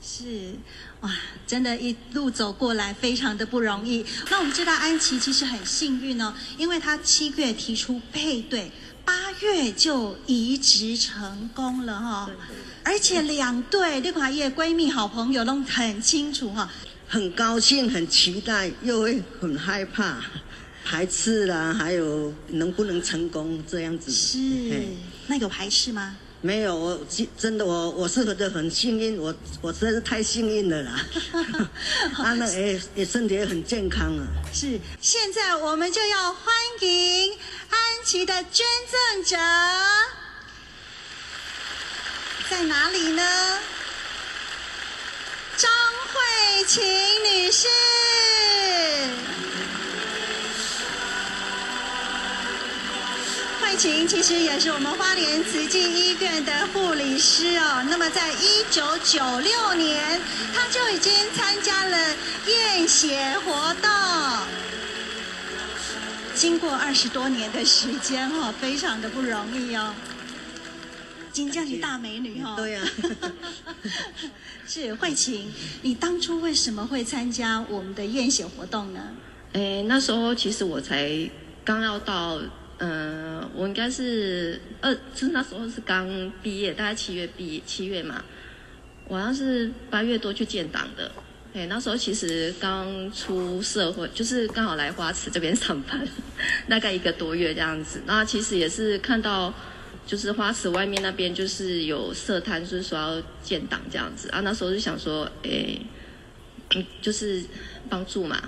[0.00, 0.52] 是，
[1.00, 1.10] 哇，
[1.46, 4.04] 真的，一路走过来非常的不容易。
[4.30, 8.70] 那我们知道安琪其实很幸运哦，因为她七月提出配对，
[9.04, 12.30] 八月就移植成功了哈、哦。
[12.84, 16.68] 而且两对六华叶闺蜜好朋友都很清楚哈、哦，
[17.08, 20.22] 很高兴，很期待，又会很害怕，
[20.90, 24.10] 排斥啦，还有能不能成功这样子。
[24.10, 24.38] 是，
[25.26, 26.16] 那有排斥吗？
[26.40, 26.98] 没有，我
[27.36, 31.04] 真的我我是觉得很幸运，我我实在是太幸运了啦。
[32.14, 34.24] 他 那，也也身体也很健康啊。
[34.50, 37.32] 是，现在我们就要欢迎
[37.68, 39.36] 安琪的捐赠者，
[42.48, 43.58] 在哪里呢？
[45.58, 45.70] 张
[46.14, 47.68] 慧琴女士。
[53.78, 57.80] 琴其实也是我们花莲慈济医院的护理师哦。
[57.88, 60.20] 那么，在一九九六年，
[60.52, 61.96] 她就已经参加了
[62.48, 63.88] 验血活动。
[66.34, 69.94] 经过二十多年的时间哈，非常的不容易哦。
[71.32, 72.56] 金江是大美女哈。
[72.56, 72.82] 对呀。
[74.66, 75.52] 是慧琴，
[75.82, 79.00] 你当初为什么会参加我们的验血活动呢？
[79.52, 81.30] 哎，那时候其实我才
[81.64, 82.40] 刚要到。
[82.78, 88.24] 嗯、呃，我应该是二，是那时候是刚毕业，大概七月毕业，七月嘛，
[89.08, 91.10] 我好像是八月多去建档的。
[91.54, 96.06] 哎，那时候其实刚出社会，就是刚好来花池这边上班，
[96.68, 98.00] 大概一个多月这样子。
[98.06, 99.52] 那其实也是看到，
[100.06, 104.40] 就是花池外面那边就是有设摊，就是说要建档这样子啊。
[104.40, 105.76] 那时候就想说，哎，
[106.76, 107.42] 嗯，就是
[107.88, 108.40] 帮助嘛，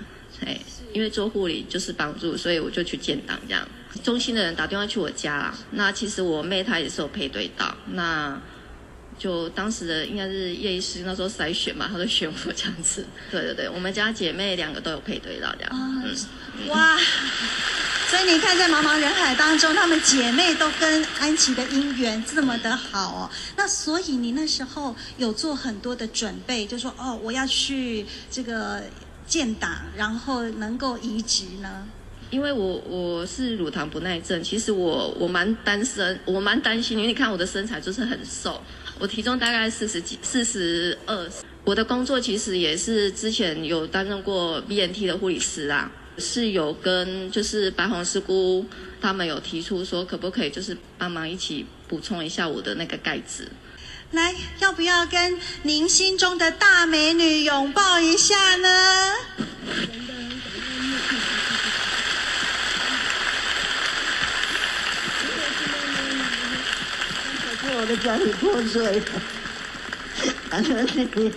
[0.45, 0.57] 哎，
[0.93, 3.67] 因为做护理就是帮助，所以我就去建档这样。
[4.03, 8.39] 中心的人打电话去我家啦，那其实我妹她也是有配对到，那
[9.19, 13.05] 就当时的应该是叶医师那时候筛选嘛，他就选我这样子。
[13.29, 15.69] 对对对，我们家姐妹两个都有配对到这样。
[15.71, 16.97] 哦、嗯，哇！
[18.07, 23.29] 所以你看，在茫茫人海当中，她们姐妹都跟安琪的姻缘这么的好哦。
[23.55, 28.81] 那所以你那时候有做很多的准备，就说哦，我要去这个
[29.27, 31.85] 建档，然后能够移植呢？
[32.31, 38.59] 因为我我是乳糖不耐症，其实我我蛮担心，我蛮担心，因为你看我的身材就是很瘦，
[38.99, 41.29] 我体重大概四十几，四十二。
[41.65, 48.65] 我的工作其实也是之前有担任过 BNT 的护理师啊，是有跟就是白虹师姑
[49.01, 53.47] 他们有提出说，可不可以就是帮忙一起补充一下我的那个钙质。
[54.11, 58.69] 来，要不要跟您心中的大美女拥抱一下呢？
[67.73, 69.01] 我的家里破碎，
[70.49, 71.31] 感恩你，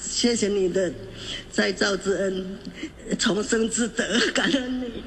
[0.00, 0.92] 谢谢你的
[1.50, 2.58] 再造之恩，
[3.18, 4.04] 重生之德，
[4.34, 5.04] 感恩你。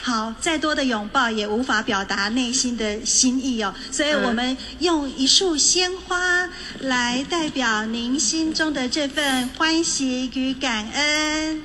[0.00, 6.48] 好，再多的拥抱也无法表达内心的心意哦，所以我们用一束鲜花
[6.80, 11.62] 来代表您心中的这份欢喜与感恩。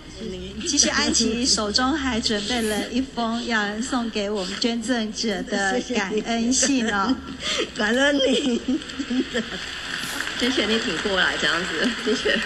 [0.68, 7.15] 其实安琪手中还准备了一封要送给我们捐赠者的感恩信哦，
[7.78, 8.59] 感恩你，
[10.39, 12.39] 谢谢你挺过来这样子，谢谢。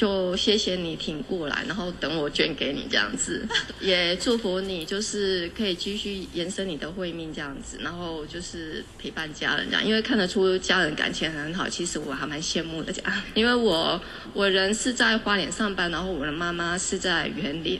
[0.00, 3.46] 就谢谢你挺过来，然后等我捐给你这样子，
[3.82, 14.00] 也祝福你，就是可以继续延伸你的慧命这样子，然后就是陪伴家人这样，因为看得出家人感情很好，其实我还蛮羡慕的这样，因为我
[14.32, 17.78] 我人是在花莲上班，然后我的妈妈是在园林，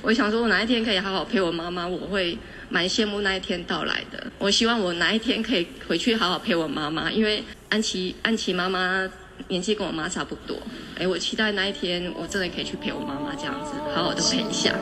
[0.00, 2.38] 我想说我哪一天可以好好陪我妈妈，我会
[2.70, 4.26] 蛮羡慕那一天到来的。
[4.38, 9.06] 我希望我哪一天可以回去好好陪我妈妈，因为安琪安琪妈妈。
[9.46, 10.56] 年纪跟我妈差不多，
[10.98, 14.74] 哎，我期待那一天，我真的可以去陪我妈妈这样子，好好的陪一下。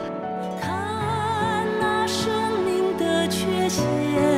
[0.61, 2.30] 看那生
[2.64, 4.36] 命的缺陷。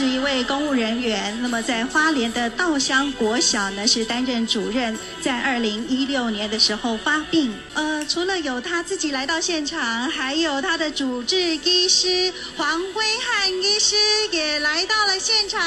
[0.00, 7.52] 是一位公务人员，那么在花莲的稻香国小呢是担任主任，在二零一六年的时候发病。
[7.74, 13.94] 呃，除了有他自己来到现场，还有他的主治医师黄辉汉医师
[14.32, 15.60] 也来到了现场。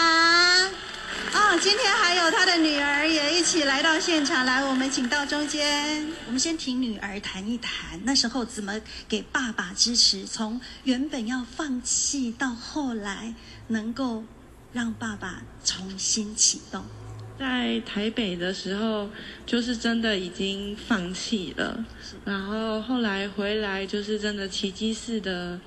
[1.35, 6.07] 哦，今天还有他的女儿也一起来到现场，来，我们请到中间。
[6.25, 8.73] 我们先听女儿谈一谈，那时候怎么
[9.07, 10.25] 给爸爸支持？
[10.25, 13.33] 从原本要放弃，到后来
[13.67, 14.23] 能够
[14.71, 16.83] 让爸爸重新启动。
[17.39, 19.09] 在台北的时候，
[19.45, 21.85] 就是真的已经放弃了，
[22.23, 25.59] 然后后来回来，就是真的奇迹似的。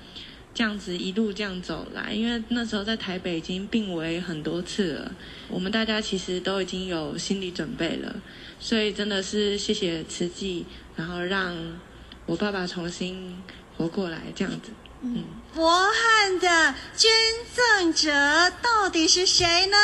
[0.53, 5.11] 这样子一路这样走来，因为那时候在台北已经病危很多次了，
[5.49, 8.15] 我们大家其实都已经有心理准备了，
[8.59, 11.55] 所以真的是谢谢慈济，然后让
[12.25, 13.37] 我爸爸重新
[13.77, 14.71] 活过来这样子。
[15.01, 17.11] 嗯，伯汉的捐
[17.55, 18.09] 赠者
[18.63, 19.77] 到底是谁呢？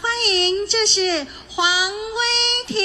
[0.00, 2.80] 欢迎，这是黄威婷。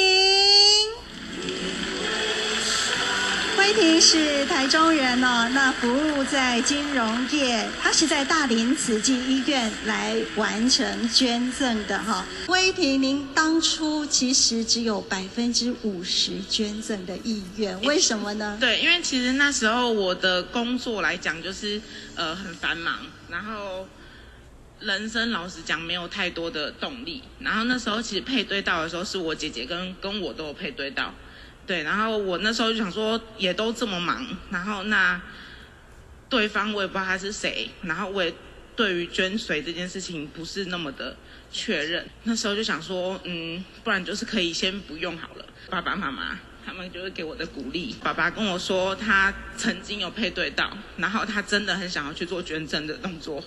[3.66, 12.24] 威婷是台中人哦，那服务在金融业，他是在大林慈济医院来完成捐赠的哈。
[12.48, 18.56] 威婷，您当初其实只有百分之五十捐赠的意愿，为什么呢？
[18.62, 21.82] 对，因为其实那时候我的工作来讲就是
[22.14, 23.00] 呃很繁忙，
[23.32, 23.88] 然后
[24.80, 31.12] 人生老实讲没有太多的动力，然后那时候其实配对到的时候是我姐姐跟跟我都有配对到。
[31.68, 35.20] 对，然后我那时候就想说，也都这么忙，然后那
[36.30, 38.32] 对方我也不知道他是谁，然后我也
[38.76, 41.18] 对于捐髓这件事情不是那么的
[41.52, 42.08] 确认。
[42.24, 45.46] 那时候就想说，嗯，不然就是可以先不用好了。
[45.70, 47.96] 爸爸妈妈他们就会给我的鼓励。
[48.04, 53.44] 爸爸跟我说，他曾经有配对到，然后他真的很想要去做捐赠的动作，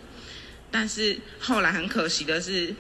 [0.71, 2.75] 但是后来很可惜的是。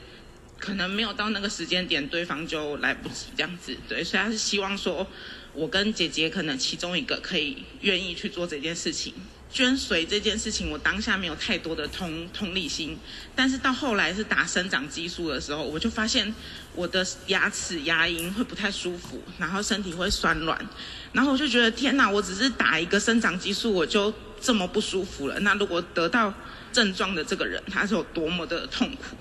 [0.59, 5.07] 可能没有到那个时间点，对方就来不及这样子，对，所以他是希望说，
[5.55, 9.15] 我跟姐姐可能其中一个可以愿意去做这件事情。
[9.51, 12.99] 捐髓这件事情，我当下没有太多的同同理心，
[13.35, 16.35] 但是到后来是打生长激素的时候，我就发现
[16.75, 20.69] 我的牙齿牙龈会不太舒服，然后身体会酸软，
[21.13, 25.41] 然后我就觉得天哪，我只是打一个生长激素，我就这么不舒服了。
[25.41, 26.35] 那如果得到
[26.71, 29.17] 症状的这个人，他是有多么的痛苦？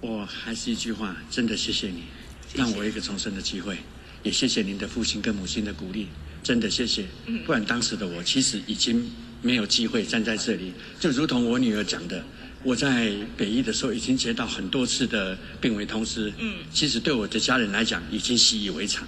[0.00, 2.02] 我还是一句话，真的谢谢你，
[2.54, 3.78] 让我一个重生的机会，
[4.22, 6.08] 也谢谢您的父亲跟母亲的鼓励，
[6.42, 7.06] 真的谢谢。
[7.44, 9.10] 不然当时的我其实已经
[9.42, 12.22] 没有机会站在这里，就如同我女儿讲的，
[12.62, 19.06] 我在北医的时候已经接到很多次的病危通知，嗯，其实对我的家人来讲已经习以为常，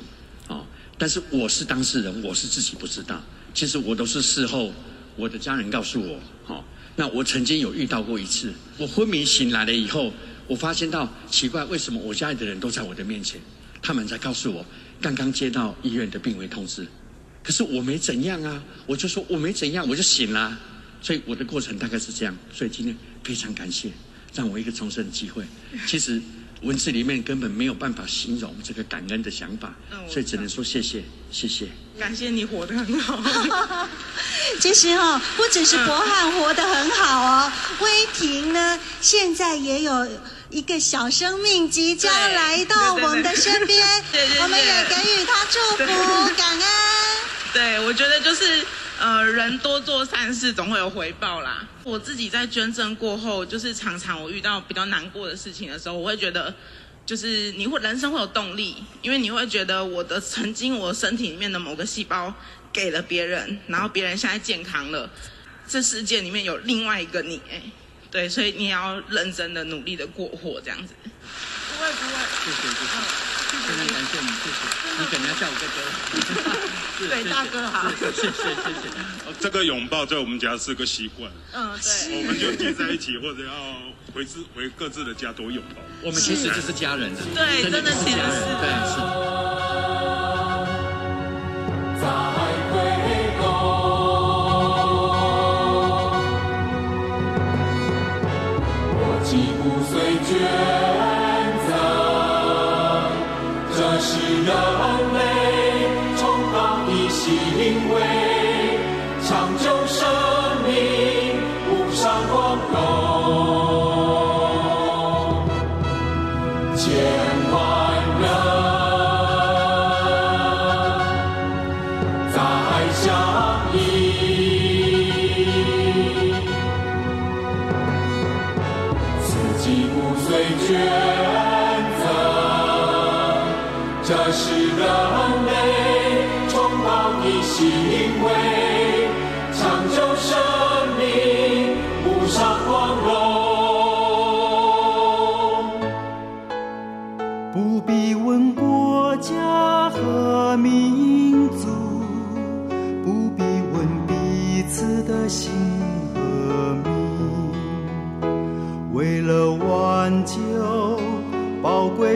[0.48, 0.64] 哦，
[0.96, 3.22] 但是我是当事人，我是自己不知道，
[3.52, 4.72] 其实我都是事后
[5.16, 6.64] 我的家人告诉我，哦，
[6.96, 10.12] 那我曾经有遇到过一次，我昏迷醒来了以后，
[10.48, 13.40] 我发现到奇怪，为什么我家里的人都在我的面前，
[13.80, 14.64] 他们在告诉我
[15.00, 16.86] 刚刚接到医院的病危通知。
[17.44, 20.58] 可是我没怎样啊，我就说我没怎样，我就醒了，
[21.00, 22.36] 所以我的过程大概是这样。
[22.52, 23.90] 所以今天非常感谢，
[24.34, 25.44] 让我一个重生的机会。
[25.86, 26.20] 其实
[26.62, 29.74] 文字里面根本没有办法形容这个感恩的想法，
[30.08, 31.68] 所以只能说谢谢，谢谢。
[31.98, 33.22] 感谢你活得很好。
[34.60, 40.06] 其实哦，不只是博翰活得很好哦，威霆呢现在也有
[40.50, 43.86] 一个小生命即将来到我们的身边，
[44.42, 46.66] 我们也给予他祝福，感恩。
[47.52, 48.64] 对，我觉得就是，
[48.98, 51.68] 呃，人多做善事，总会有回报啦。
[51.84, 56.54] 我自己在捐赠过后，就是常常我遇到比较难过的事情的时候，我会觉得，
[57.04, 62.32] 就是你会人生会有动力，因为你会觉得我的曾经我身体里面的某个细胞
[62.72, 65.10] 给了别人，然后别人现在健康了，
[65.68, 67.60] 这世界里面有另外一个你，哎，
[68.10, 70.94] 对，所以你也要认真的努力的过活这样子。
[71.02, 72.92] 不会不会，谢谢谢谢。
[73.48, 74.60] 非常感谢你，谢谢。
[74.98, 75.76] 你可能要叫我哥哥。
[77.06, 77.88] 对，大哥好。
[77.90, 78.84] 谢谢谢谢。
[79.38, 81.30] 这个拥抱在我们家是个习惯。
[81.52, 82.18] 嗯，对。
[82.18, 83.52] 我们就聚在一起，或者要
[84.14, 85.82] 回自回各自的家多拥抱。
[86.02, 87.20] 我们其实就是家人了。
[87.34, 88.20] 对，真的其实是。
[88.60, 88.96] 对，是。
[100.48, 101.70] 选择
[103.76, 104.10] 这是
[104.42, 104.52] 人
[105.14, 105.18] 类
[106.16, 106.22] 崇
[106.52, 107.24] 高的行
[107.92, 108.27] 为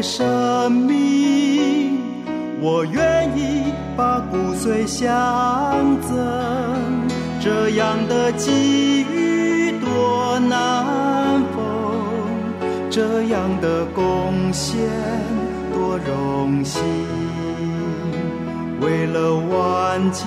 [0.03, 2.01] 生命，
[2.61, 5.07] 我愿意把骨髓相
[6.01, 6.19] 赠。
[7.41, 11.63] 这样的际遇多难逢，
[12.91, 14.81] 这样的贡献
[15.73, 16.83] 多荣幸。
[18.81, 20.25] 为了挽救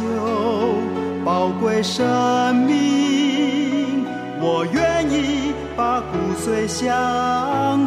[1.26, 4.06] 宝贵生命，
[4.40, 7.85] 我愿意把骨髓相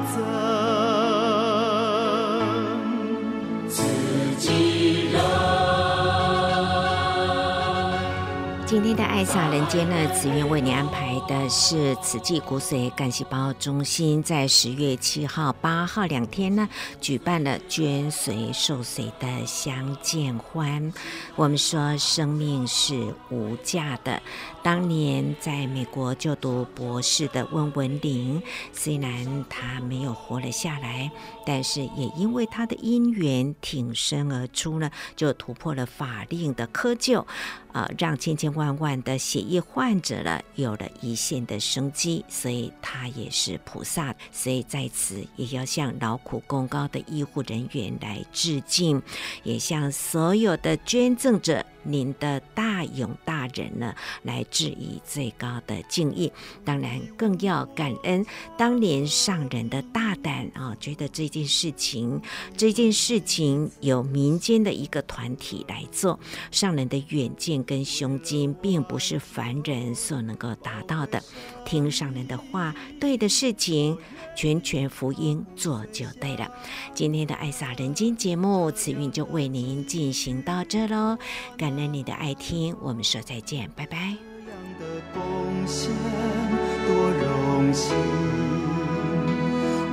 [8.78, 16.68] 今天的爱洒人间呢，慈院为你安排的是慈济骨髓干细胞中心，在十月七号、八号两天呢，
[17.00, 20.92] 举办了捐髓受髓的相见欢。
[21.34, 24.22] 我们说，生命是无价的。
[24.62, 28.40] 当年在美国就读博士的温文玲，
[28.72, 31.10] 虽然她没有活了下来，
[31.48, 37.24] 但是也因为他的因缘挺身而出呢，就突破了法令的窠臼。
[37.72, 49.00] 呃，让千千万万的血液患者呢有了一线的生机，所以他也是菩萨，所以在此也要向劳苦功高的医护人员来致敬，
[49.42, 51.64] 也向所有的捐赠者。
[51.88, 56.30] 您的大勇大仁呢，来致以最高的敬意。
[56.64, 58.24] 当然，更要感恩
[58.56, 62.20] 当年上人的大胆啊、觉得这件事情，
[62.56, 66.18] 这件事情由民间的一个团体来做，
[66.50, 71.22] 上人的远见跟胸襟，并不是凡人所能够达到的。
[71.68, 73.98] 听上人的话，对的事情，
[74.34, 76.50] 全权福音做就对了。
[76.94, 81.18] 今天的爱洒人间节目，慈运就为您进行到这喽。
[81.58, 84.16] 感恩你的爱听，我们说再见，拜拜。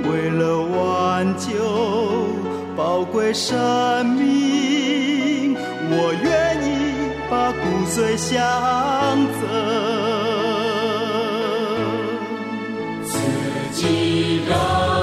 [0.09, 1.49] 为了挽救
[2.77, 5.55] 宝贵生命，
[5.89, 8.37] 我愿意把骨髓相
[9.41, 10.04] 赠。
[13.85, 14.94] see God.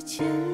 [0.00, 0.49] 前。